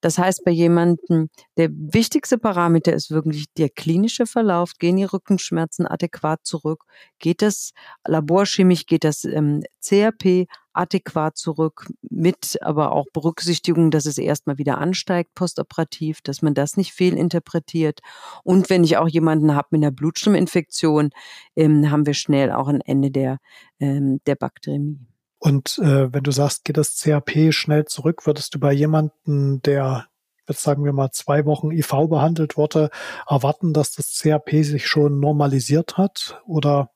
[0.00, 4.72] Das heißt, bei jemandem, der wichtigste Parameter ist wirklich der klinische Verlauf.
[4.78, 6.84] Gehen die Rückenschmerzen adäquat zurück?
[7.18, 7.72] Geht das
[8.06, 8.86] laborchemisch?
[8.86, 15.34] Geht das ähm, CRP adäquat zurück, mit aber auch Berücksichtigung, dass es erstmal wieder ansteigt
[15.34, 18.00] postoperativ, dass man das nicht fehlinterpretiert.
[18.44, 21.10] Und wenn ich auch jemanden habe mit einer Blutstimminfektion,
[21.56, 23.38] ähm, haben wir schnell auch ein Ende der,
[23.80, 25.09] ähm, der Bakteriämie.
[25.40, 30.06] Und äh, wenn du sagst, geht das CRP schnell zurück, würdest du bei jemandem, der
[30.46, 32.90] jetzt sagen wir mal zwei Wochen IV behandelt wurde,
[33.26, 36.42] erwarten, dass das CRP sich schon normalisiert hat?
[36.44, 36.90] Oder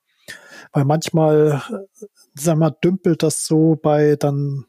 [0.73, 1.63] weil manchmal,
[2.35, 4.67] sag mal, dümpelt das so bei dann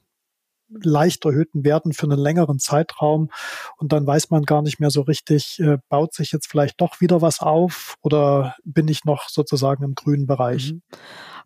[0.70, 3.30] leicht erhöhten Werten für einen längeren Zeitraum
[3.78, 7.02] und dann weiß man gar nicht mehr so richtig, äh, baut sich jetzt vielleicht doch
[7.02, 10.74] wieder was auf oder bin ich noch sozusagen im grünen Bereich?
[10.74, 10.82] Mhm.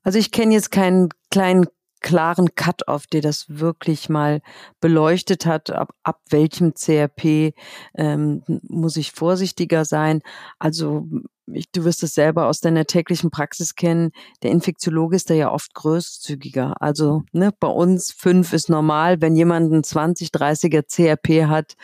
[0.04, 1.68] Also ich kenne jetzt keinen kleinen
[2.02, 4.42] klaren Cut-off, der das wirklich mal
[4.80, 7.54] beleuchtet hat, ab, ab welchem CRP
[7.96, 10.22] ähm, muss ich vorsichtiger sein.
[10.60, 11.08] Also
[11.54, 14.12] ich, du wirst es selber aus deiner täglichen Praxis kennen,
[14.44, 16.82] der Infektiologe ist da ja oft großzügiger.
[16.82, 21.76] Also ne, bei uns fünf ist normal, wenn jemand ein 20, 30er CRP hat,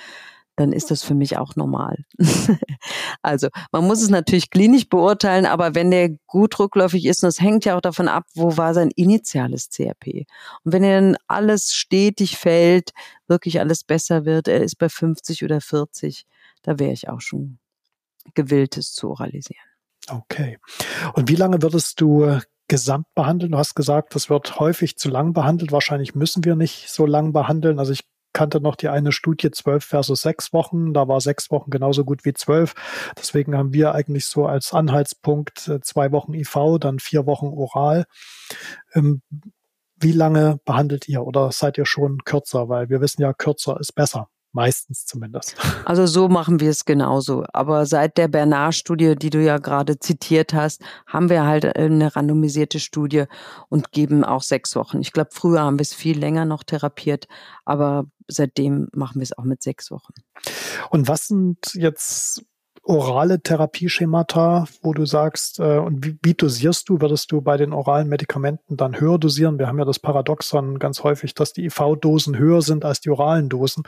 [0.56, 2.06] dann ist das für mich auch normal.
[3.22, 7.41] also man muss es natürlich klinisch beurteilen, aber wenn der gut rückläufig ist, und das
[7.41, 10.26] hängt ja auch davon ab, wo war sein initiales CRP.
[10.64, 12.91] Und wenn er dann alles stetig fällt,
[13.28, 16.26] wirklich alles besser wird, er ist bei 50 oder 40,
[16.62, 17.60] da wäre ich auch schon
[18.34, 19.66] gewillt, es zu oralisieren.
[20.10, 20.58] Okay.
[21.14, 23.51] Und wie lange würdest du gesamt behandeln?
[23.51, 25.72] Du hast gesagt, das wird häufig zu lang behandelt.
[25.72, 27.80] Wahrscheinlich müssen wir nicht so lang behandeln.
[27.80, 28.03] Also ich
[28.36, 30.93] kannte noch die eine Studie 12 versus 6 Wochen.
[30.93, 32.75] Da war 6 Wochen genauso gut wie 12.
[33.17, 38.05] Deswegen haben wir eigentlich so als Anhaltspunkt äh, zwei Wochen IV, dann vier Wochen oral.
[38.93, 39.21] Ähm,
[39.97, 42.67] wie lange behandelt ihr oder seid ihr schon kürzer?
[42.67, 44.27] Weil wir wissen ja, kürzer ist besser.
[44.56, 45.56] Meistens zumindest.
[45.86, 47.43] Also so machen wir es genauso.
[47.53, 52.80] Aber seit der Bernard-Studie, die du ja gerade zitiert hast, haben wir halt eine randomisierte
[52.80, 53.26] Studie
[53.70, 55.01] und geben auch sechs Wochen.
[55.01, 57.28] Ich glaube, früher haben wir es viel länger noch therapiert,
[57.66, 60.14] aber seitdem machen wir es auch mit sechs Wochen.
[60.89, 62.43] Und was sind jetzt
[62.86, 67.01] orale Therapieschemata, wo du sagst, äh, und wie, wie dosierst du?
[67.01, 69.57] Würdest du bei den oralen Medikamenten dann höher dosieren?
[69.57, 73.49] Wir haben ja das Paradoxon ganz häufig, dass die IV-Dosen höher sind als die oralen
[73.49, 73.83] Dosen,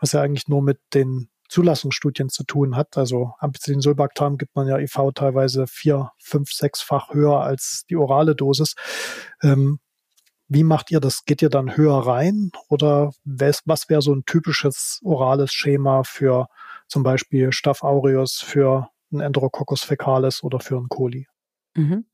[0.00, 2.96] was ja eigentlich nur mit den Zulassungsstudien zu tun hat.
[2.96, 8.74] Also Ampicillin-Sulbactam gibt man ja IV teilweise vier, fünf, sechsfach höher als die orale Dosis.
[9.42, 9.78] Ähm,
[10.48, 11.26] wie macht ihr das?
[11.26, 16.48] Geht ihr dann höher rein oder was wäre so ein typisches orales Schema für
[16.88, 21.26] zum Beispiel Staph aureus, für ein Enterococcus fecalis oder für ein Coli?
[21.76, 22.06] Mhm.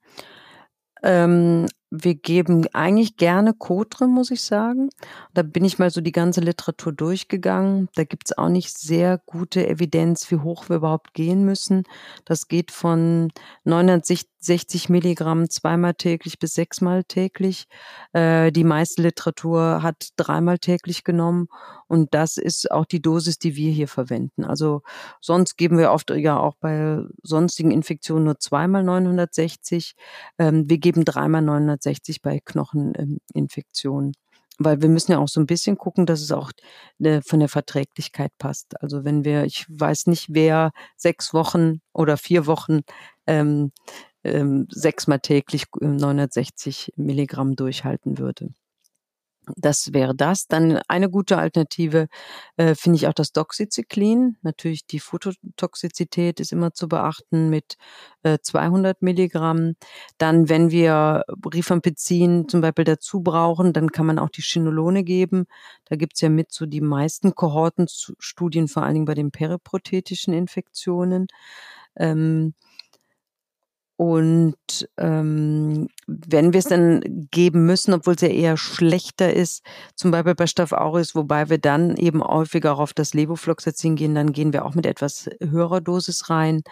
[1.02, 1.66] Ähm,
[2.02, 4.90] wir geben eigentlich gerne Kotre, muss ich sagen.
[5.32, 7.88] Da bin ich mal so die ganze Literatur durchgegangen.
[7.94, 11.84] Da gibt es auch nicht sehr gute Evidenz, wie hoch wir überhaupt gehen müssen.
[12.24, 13.30] Das geht von
[13.64, 17.66] 960 Milligramm zweimal täglich bis sechsmal täglich.
[18.12, 21.48] Äh, die meiste Literatur hat dreimal täglich genommen.
[21.86, 24.44] Und das ist auch die Dosis, die wir hier verwenden.
[24.44, 24.82] Also
[25.20, 29.94] sonst geben wir oft ja auch bei sonstigen Infektionen nur zweimal 960.
[30.38, 31.83] Ähm, wir geben dreimal 960.
[31.84, 34.12] 160 bei Knocheninfektionen.
[34.58, 36.52] Weil wir müssen ja auch so ein bisschen gucken, dass es auch
[37.00, 38.80] äh, von der Verträglichkeit passt.
[38.80, 42.80] Also wenn wir, ich weiß nicht, wer sechs Wochen oder vier Wochen
[43.26, 43.72] ähm,
[44.22, 48.50] ähm, sechsmal täglich 960 Milligramm durchhalten würde.
[49.56, 50.46] Das wäre das.
[50.46, 52.08] Dann eine gute Alternative
[52.56, 54.36] äh, finde ich auch das Doxycyclin.
[54.42, 57.76] Natürlich die Phototoxizität ist immer zu beachten mit
[58.22, 59.74] äh, 200 Milligramm.
[60.18, 65.46] Dann, wenn wir Rifampicin zum Beispiel dazu brauchen, dann kann man auch die Chinolone geben.
[65.86, 71.26] Da gibt's ja mit so die meisten Kohortenstudien, vor allen Dingen bei den periprothetischen Infektionen.
[71.96, 72.54] Ähm,
[73.96, 74.56] und
[74.96, 79.64] ähm, wenn wir es dann geben müssen, obwohl es ja eher schlechter ist,
[79.94, 84.32] zum Beispiel bei Staph aureus, wobei wir dann eben häufiger auf das Levofloxacin gehen, dann
[84.32, 86.62] gehen wir auch mit etwas höherer Dosis rein.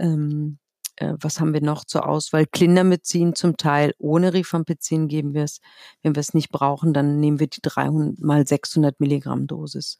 [0.00, 0.58] Ähm,
[0.96, 2.44] äh, was haben wir noch zur Auswahl?
[2.46, 5.60] Clindamycin zum Teil, ohne Rifampicin geben wir es.
[6.02, 9.98] Wenn wir es nicht brauchen, dann nehmen wir die 300 mal 600 Milligramm Dosis.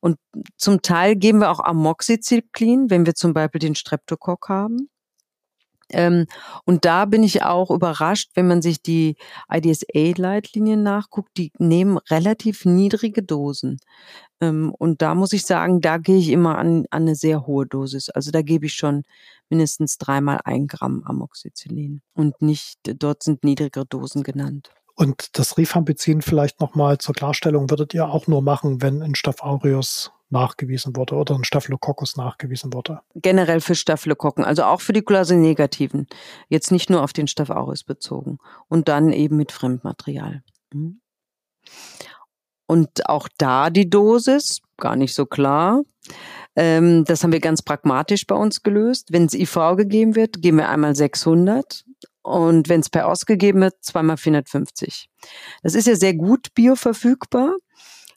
[0.00, 0.18] Und
[0.56, 4.88] zum Teil geben wir auch Amoxicillin, wenn wir zum Beispiel den Streptokock haben.
[5.92, 6.26] Ähm,
[6.64, 9.16] und da bin ich auch überrascht, wenn man sich die
[9.52, 13.78] IDSA-Leitlinien nachguckt, die nehmen relativ niedrige Dosen.
[14.40, 17.66] Ähm, und da muss ich sagen, da gehe ich immer an, an eine sehr hohe
[17.66, 18.10] Dosis.
[18.10, 19.02] Also da gebe ich schon
[19.48, 24.70] mindestens dreimal ein Gramm Amoxicillin und nicht, dort sind niedrigere Dosen genannt.
[24.94, 29.42] Und das Rifampicin vielleicht nochmal zur Klarstellung würdet ihr auch nur machen, wenn in Staph
[29.42, 33.00] aureus nachgewiesen wurde oder ein Staphylococcus nachgewiesen wurde.
[33.14, 36.06] Generell für Staphylokokken, also auch für die Kulase-Negativen.
[36.48, 38.38] Jetzt nicht nur auf den Staph aureus bezogen.
[38.68, 40.42] Und dann eben mit Fremdmaterial.
[40.72, 41.00] Mhm.
[42.66, 45.82] Und auch da die Dosis, gar nicht so klar.
[46.56, 49.12] Ähm, das haben wir ganz pragmatisch bei uns gelöst.
[49.12, 51.84] Wenn es IV gegeben wird, geben wir einmal 600
[52.22, 55.08] und wenn es per ausgegeben wird, zweimal 450.
[55.62, 57.56] Das ist ja sehr gut bioverfügbar,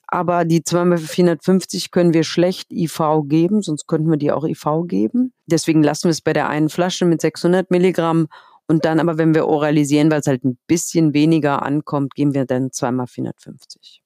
[0.07, 4.87] aber die zweimal 450 können wir schlecht IV geben, sonst könnten wir die auch IV
[4.87, 5.33] geben.
[5.45, 8.27] Deswegen lassen wir es bei der einen Flasche mit 600 Milligramm
[8.67, 12.45] und dann aber, wenn wir oralisieren, weil es halt ein bisschen weniger ankommt, geben wir
[12.45, 14.01] dann zweimal 450.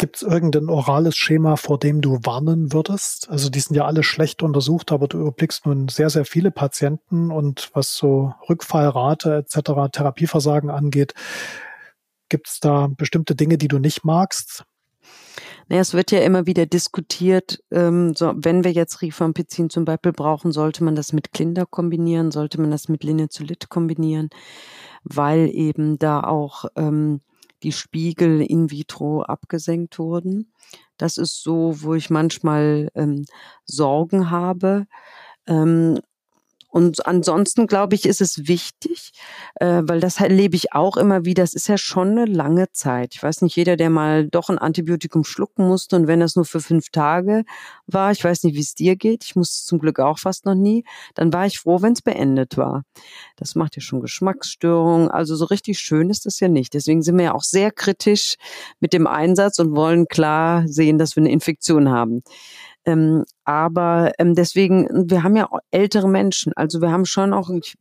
[0.00, 3.28] Gibt es irgendein orales Schema, vor dem du warnen würdest?
[3.30, 7.32] Also die sind ja alle schlecht untersucht, aber du überblickst nun sehr, sehr viele Patienten
[7.32, 11.14] und was so Rückfallrate etc., Therapieversagen angeht,
[12.28, 14.64] gibt es da bestimmte Dinge, die du nicht magst?
[15.68, 20.12] Naja, es wird ja immer wieder diskutiert, ähm, so, wenn wir jetzt Rifampicin zum Beispiel
[20.12, 24.30] brauchen, sollte man das mit Klinder kombinieren, sollte man das mit Linezolid kombinieren,
[25.04, 27.20] weil eben da auch ähm,
[27.62, 30.52] die Spiegel in vitro abgesenkt wurden.
[30.96, 33.26] Das ist so, wo ich manchmal ähm,
[33.64, 34.86] Sorgen habe.
[35.46, 36.00] Ähm,
[36.70, 39.12] und ansonsten glaube ich, ist es wichtig,
[39.54, 41.42] äh, weil das erlebe ich auch immer wieder.
[41.42, 43.14] Das ist ja schon eine lange Zeit.
[43.14, 46.44] Ich weiß nicht, jeder, der mal doch ein Antibiotikum schlucken musste und wenn das nur
[46.44, 47.44] für fünf Tage
[47.86, 49.24] war, ich weiß nicht, wie es dir geht.
[49.24, 50.84] Ich musste zum Glück auch fast noch nie.
[51.14, 52.84] Dann war ich froh, wenn es beendet war.
[53.36, 55.08] Das macht ja schon Geschmacksstörungen.
[55.08, 56.74] Also so richtig schön ist das ja nicht.
[56.74, 58.36] Deswegen sind wir ja auch sehr kritisch
[58.80, 62.22] mit dem Einsatz und wollen klar sehen, dass wir eine Infektion haben.
[62.88, 67.76] Ähm, aber ähm, deswegen, wir haben ja ältere Menschen, also wir haben schon auch, ich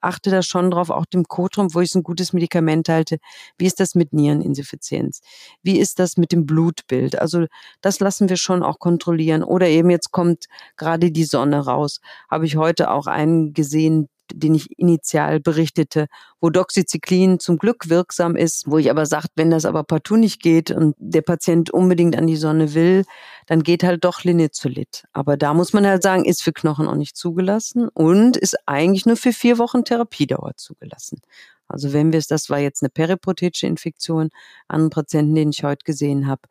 [0.00, 3.18] achte da schon drauf, auch dem Kotrum, wo ich es ein gutes Medikament halte.
[3.58, 5.20] Wie ist das mit Niereninsuffizienz?
[5.62, 7.18] Wie ist das mit dem Blutbild?
[7.20, 7.46] Also
[7.80, 9.44] das lassen wir schon auch kontrollieren.
[9.44, 12.00] Oder eben jetzt kommt gerade die Sonne raus.
[12.28, 16.06] Habe ich heute auch einen gesehen, den ich initial berichtete,
[16.40, 20.40] wo Doxycyclin zum Glück wirksam ist, wo ich aber sagt, wenn das aber partout nicht
[20.42, 23.04] geht und der Patient unbedingt an die Sonne will,
[23.46, 25.04] dann geht halt doch Linezolid.
[25.12, 29.06] Aber da muss man halt sagen, ist für Knochen auch nicht zugelassen und ist eigentlich
[29.06, 31.20] nur für vier Wochen Therapiedauer zugelassen.
[31.66, 34.30] Also wenn wir es, das war jetzt eine periprothetische Infektion,
[34.68, 36.42] an Patienten, den ich heute gesehen habe,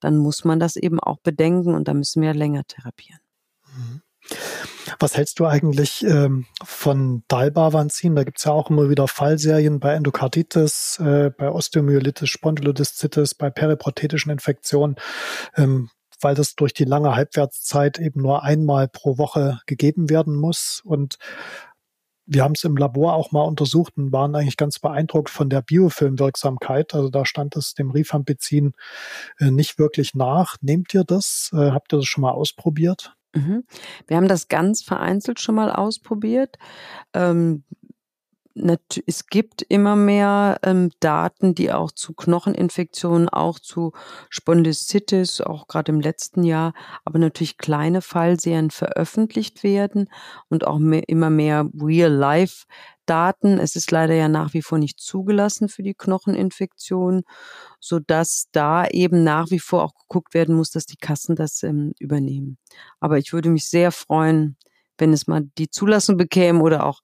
[0.00, 3.20] dann muss man das eben auch bedenken und da müssen wir länger therapieren.
[3.76, 4.02] Mhm.
[4.98, 8.14] Was hältst du eigentlich ähm, von Dalbavanzin?
[8.14, 13.50] Da gibt es ja auch immer wieder Fallserien bei Endokarditis, äh, bei Osteomyelitis, Spondylodiszitis, bei
[13.50, 14.96] periprothetischen Infektionen,
[15.56, 20.80] ähm, weil das durch die lange Halbwertszeit eben nur einmal pro Woche gegeben werden muss.
[20.84, 21.18] Und
[22.26, 25.62] wir haben es im Labor auch mal untersucht und waren eigentlich ganz beeindruckt von der
[25.62, 26.94] Biofilmwirksamkeit.
[26.94, 28.72] Also da stand es dem Rifampicin
[29.38, 30.56] äh, nicht wirklich nach.
[30.60, 31.50] Nehmt ihr das?
[31.52, 33.16] Äh, habt ihr das schon mal ausprobiert?
[33.36, 33.64] Mhm.
[34.06, 36.56] Wir haben das ganz vereinzelt schon mal ausprobiert.
[37.12, 37.64] Ähm,
[39.06, 43.92] es gibt immer mehr ähm, Daten, die auch zu Knocheninfektionen, auch zu
[44.30, 46.72] Spondylitis, auch gerade im letzten Jahr,
[47.04, 50.08] aber natürlich kleine Fallserien veröffentlicht werden
[50.48, 52.64] und auch mehr, immer mehr Real-Life
[53.06, 53.58] Daten.
[53.58, 57.22] Es ist leider ja nach wie vor nicht zugelassen für die Knocheninfektion,
[57.80, 61.62] so dass da eben nach wie vor auch geguckt werden muss, dass die Kassen das
[61.62, 62.58] ähm, übernehmen.
[63.00, 64.56] Aber ich würde mich sehr freuen,
[64.98, 67.00] wenn es mal die Zulassung bekäme oder auch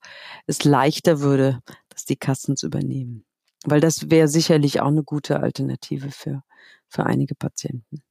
[0.47, 3.25] es leichter würde, dass die Kassen es übernehmen.
[3.65, 6.43] Weil das wäre sicherlich auch eine gute Alternative für,
[6.89, 8.03] für einige Patienten.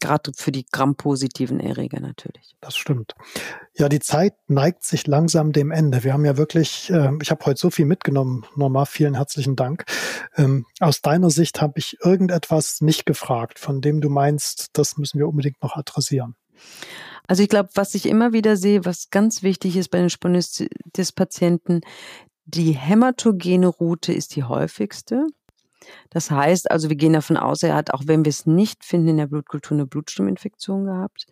[0.00, 2.54] Gerade für die grampositiven Erreger natürlich.
[2.60, 3.14] Das stimmt.
[3.74, 6.04] Ja, die Zeit neigt sich langsam dem Ende.
[6.04, 8.44] Wir haben ja wirklich, äh, ich habe heute so viel mitgenommen.
[8.56, 9.84] Normal, vielen herzlichen Dank.
[10.36, 15.18] Ähm, aus deiner Sicht habe ich irgendetwas nicht gefragt, von dem du meinst, das müssen
[15.18, 16.36] wir unbedingt noch adressieren.
[17.26, 21.80] Also ich glaube, was ich immer wieder sehe, was ganz wichtig ist bei den Spondylitis-Patienten,
[22.44, 25.26] die hämatogene Route ist die häufigste.
[26.10, 29.08] Das heißt also, wir gehen davon aus, er hat, auch wenn wir es nicht finden,
[29.08, 31.26] in der Blutkultur eine Blutstimminfektion gehabt.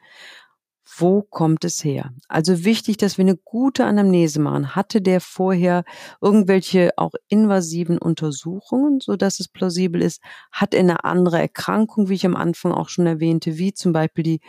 [0.96, 2.12] Wo kommt es her?
[2.28, 4.76] Also wichtig, dass wir eine gute Anamnese machen.
[4.76, 5.82] Hatte der vorher
[6.20, 10.20] irgendwelche auch invasiven Untersuchungen, so dass es plausibel ist?
[10.52, 14.24] Hat er eine andere Erkrankung, wie ich am Anfang auch schon erwähnte, wie zum Beispiel
[14.24, 14.40] die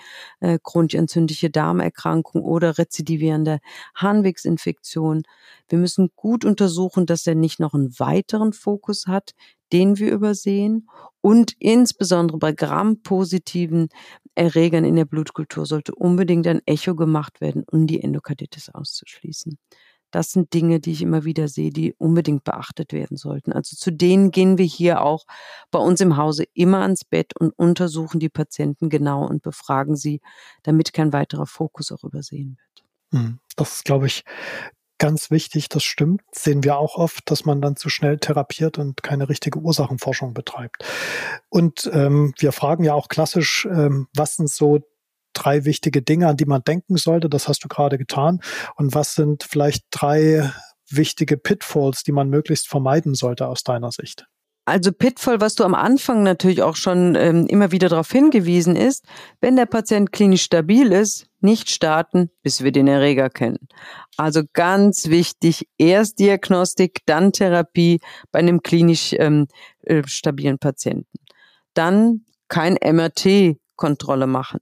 [0.41, 3.59] äh, chronisch entzündliche Darmerkrankung oder rezidivierende
[3.95, 5.23] Harnwegsinfektion?
[5.69, 9.31] Wir müssen gut untersuchen, dass er nicht noch einen weiteren Fokus hat,
[9.71, 10.89] den wir übersehen.
[11.21, 13.89] Und insbesondere bei grampositiven
[14.35, 19.57] Erregern in der Blutkultur sollte unbedingt ein Echo gemacht werden, um die Endokarditis auszuschließen.
[20.11, 23.51] Das sind Dinge, die ich immer wieder sehe, die unbedingt beachtet werden sollten.
[23.51, 25.25] Also zu denen gehen wir hier auch
[25.71, 30.21] bei uns im Hause immer ans Bett und untersuchen die Patienten genau und befragen sie,
[30.63, 32.85] damit kein weiterer Fokus auch übersehen wird.
[33.11, 34.23] Hm, das ist, glaube ich,
[35.05, 36.23] Ganz wichtig, das stimmt.
[36.31, 40.83] Sehen wir auch oft, dass man dann zu schnell therapiert und keine richtige Ursachenforschung betreibt.
[41.49, 44.79] Und ähm, wir fragen ja auch klassisch, ähm, was sind so
[45.33, 47.29] drei wichtige Dinge, an die man denken sollte?
[47.29, 48.39] Das hast du gerade getan.
[48.77, 50.51] Und was sind vielleicht drei
[50.89, 54.25] wichtige Pitfalls, die man möglichst vermeiden sollte aus deiner Sicht?
[54.67, 59.05] Also Pitfall, was du am Anfang natürlich auch schon ähm, immer wieder darauf hingewiesen ist,
[59.39, 63.67] wenn der Patient klinisch stabil ist, nicht starten, bis wir den Erreger kennen.
[64.17, 67.99] Also ganz wichtig, erst Diagnostik, dann Therapie
[68.31, 69.47] bei einem klinisch ähm,
[69.83, 71.19] äh, stabilen Patienten.
[71.75, 74.59] Dann kein MRT Kontrolle machen.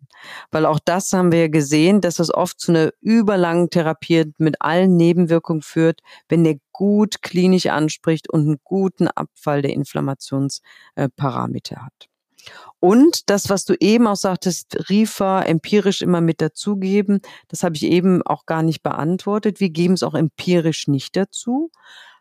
[0.51, 4.61] Weil auch das haben wir ja gesehen, dass das oft zu einer überlangen Therapie mit
[4.61, 12.09] allen Nebenwirkungen führt, wenn der gut klinisch anspricht und einen guten Abfall der Inflammationsparameter hat.
[12.79, 17.83] Und das, was du eben auch sagtest, RIFA empirisch immer mit dazugeben, das habe ich
[17.83, 19.61] eben auch gar nicht beantwortet.
[19.61, 21.71] Wir geben es auch empirisch nicht dazu,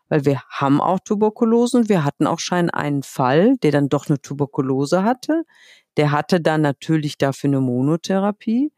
[0.09, 1.89] weil wir haben auch Tuberkulosen.
[1.89, 5.43] Wir hatten auch schon einen Fall, der dann doch eine Tuberkulose hatte.
[5.97, 8.71] Der hatte dann natürlich dafür eine Monotherapie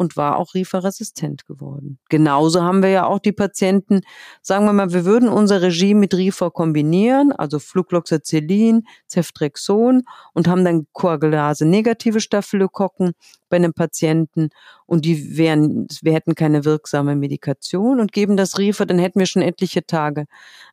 [0.00, 1.98] und war auch Rifa-resistent geworden.
[2.08, 4.00] Genauso haben wir ja auch die Patienten,
[4.40, 10.64] sagen wir mal, wir würden unser Regime mit Rifa kombinieren, also Flucloxacillin, Ceftrexon und haben
[10.64, 13.12] dann Koagulase negative Staphylokokken
[13.50, 14.48] bei einem Patienten
[14.86, 19.26] und die wären, wir hätten keine wirksame Medikation und geben das Rifa, dann hätten wir
[19.26, 20.24] schon etliche Tage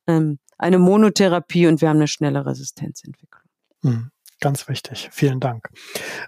[0.08, 3.44] ähm, eine Monotherapie und wir haben eine schnelle Resistenzentwicklung.
[3.82, 4.12] Mhm.
[4.40, 5.10] Ganz wichtig.
[5.12, 5.68] Vielen Dank.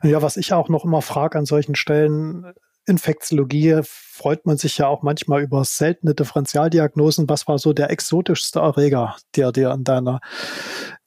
[0.02, 2.54] Ja, was ich auch noch immer frage an solchen Stellen,
[2.86, 7.30] Infektiologie freut man sich ja auch manchmal über seltene Differentialdiagnosen.
[7.30, 10.20] Was war so der exotischste Erreger, der dir an deiner,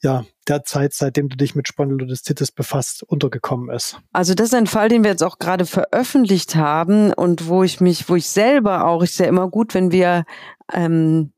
[0.03, 3.99] ja, der Zeit, seitdem du dich mit Spondylolisthesis befasst, untergekommen ist?
[4.13, 7.81] Also das ist ein Fall, den wir jetzt auch gerade veröffentlicht haben und wo ich
[7.81, 10.25] mich, wo ich selber auch, ist ja immer gut, wenn wir
[10.73, 11.33] ähm,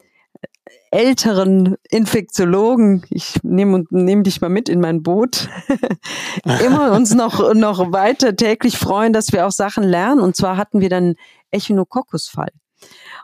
[0.91, 5.49] älteren Infektiologen, ich nehme nehm dich mal mit in mein Boot,
[6.65, 10.21] immer uns noch, noch weiter täglich freuen, dass wir auch Sachen lernen.
[10.21, 11.15] Und zwar hatten wir dann
[11.51, 12.51] Echinococcus-Fall.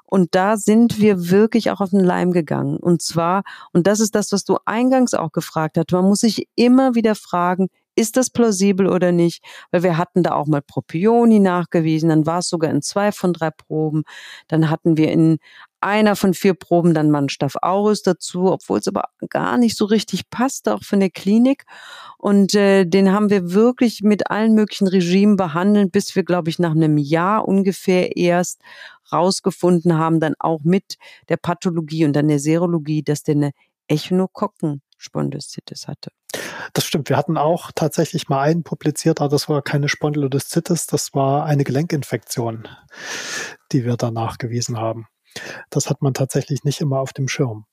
[0.05, 2.77] Und da sind wir wirklich auch auf den Leim gegangen.
[2.77, 6.49] Und zwar, und das ist das, was du eingangs auch gefragt hast, man muss sich
[6.57, 9.45] immer wieder fragen, ist das plausibel oder nicht?
[9.71, 13.33] Weil wir hatten da auch mal Propioni nachgewiesen, dann war es sogar in zwei von
[13.33, 14.05] drei Proben.
[14.49, 15.39] Dann hatten wir in
[15.81, 20.31] einer von vier Proben dann Staph aureus dazu, obwohl es aber gar nicht so richtig
[20.31, 21.65] passte, auch von der Klinik.
[22.19, 26.59] Und äh, den haben wir wirklich mit allen möglichen Regimen behandelt, bis wir, glaube ich,
[26.59, 28.61] nach einem Jahr ungefähr erst
[29.13, 30.97] rausgefunden haben, dann auch mit
[31.29, 33.51] der Pathologie und dann der Serologie, dass der eine
[33.89, 36.11] Echinokokken-Spondylolisthesis hatte.
[36.73, 37.09] Das stimmt.
[37.09, 41.65] Wir hatten auch tatsächlich mal einen publiziert, aber das war keine Spondylolisthesis, das war eine
[41.65, 42.69] Gelenkinfektion,
[43.73, 45.07] die wir da nachgewiesen haben.
[45.71, 47.67] Das hat man tatsächlich nicht immer auf dem Schirm.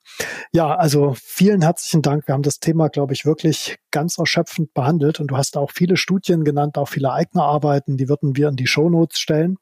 [0.52, 2.26] Ja, also vielen herzlichen Dank.
[2.26, 5.96] Wir haben das Thema, glaube ich, wirklich ganz erschöpfend behandelt und du hast auch viele
[5.96, 9.56] Studien genannt, auch viele eigene Arbeiten, die würden wir in die Shownotes stellen.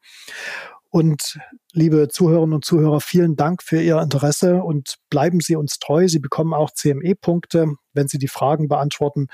[0.90, 1.38] Und
[1.72, 6.08] liebe Zuhörerinnen und Zuhörer, vielen Dank für Ihr Interesse und bleiben Sie uns treu.
[6.08, 9.26] Sie bekommen auch CME-Punkte, wenn Sie die Fragen beantworten.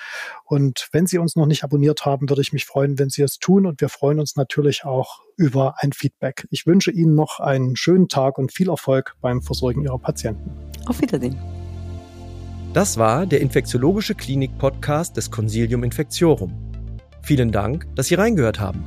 [0.44, 3.38] Und wenn Sie uns noch nicht abonniert haben, würde ich mich freuen, wenn Sie es
[3.38, 3.66] tun.
[3.66, 6.46] Und wir freuen uns natürlich auch über ein Feedback.
[6.50, 10.50] Ich wünsche Ihnen noch einen schönen Tag und viel Erfolg beim Versorgen Ihrer Patienten.
[10.86, 11.38] Auf Wiedersehen.
[12.72, 16.54] Das war der Infektiologische Klinik-Podcast des Consilium Infectiorum.
[17.22, 18.82] Vielen Dank, dass Sie reingehört haben.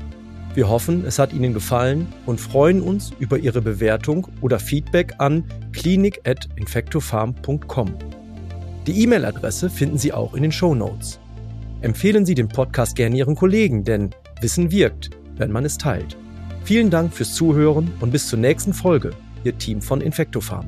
[0.55, 5.43] Wir hoffen, es hat Ihnen gefallen und freuen uns über Ihre Bewertung oder Feedback an
[5.73, 7.93] klinik.infectofarm.com.
[8.87, 11.19] Die E-Mail-Adresse finden Sie auch in den Show Notes.
[11.81, 16.15] Empfehlen Sie den Podcast gerne Ihren Kollegen, denn Wissen wirkt, wenn man es teilt.
[16.63, 19.09] Vielen Dank fürs Zuhören und bis zur nächsten Folge,
[19.43, 20.67] Ihr Team von Infectofarm.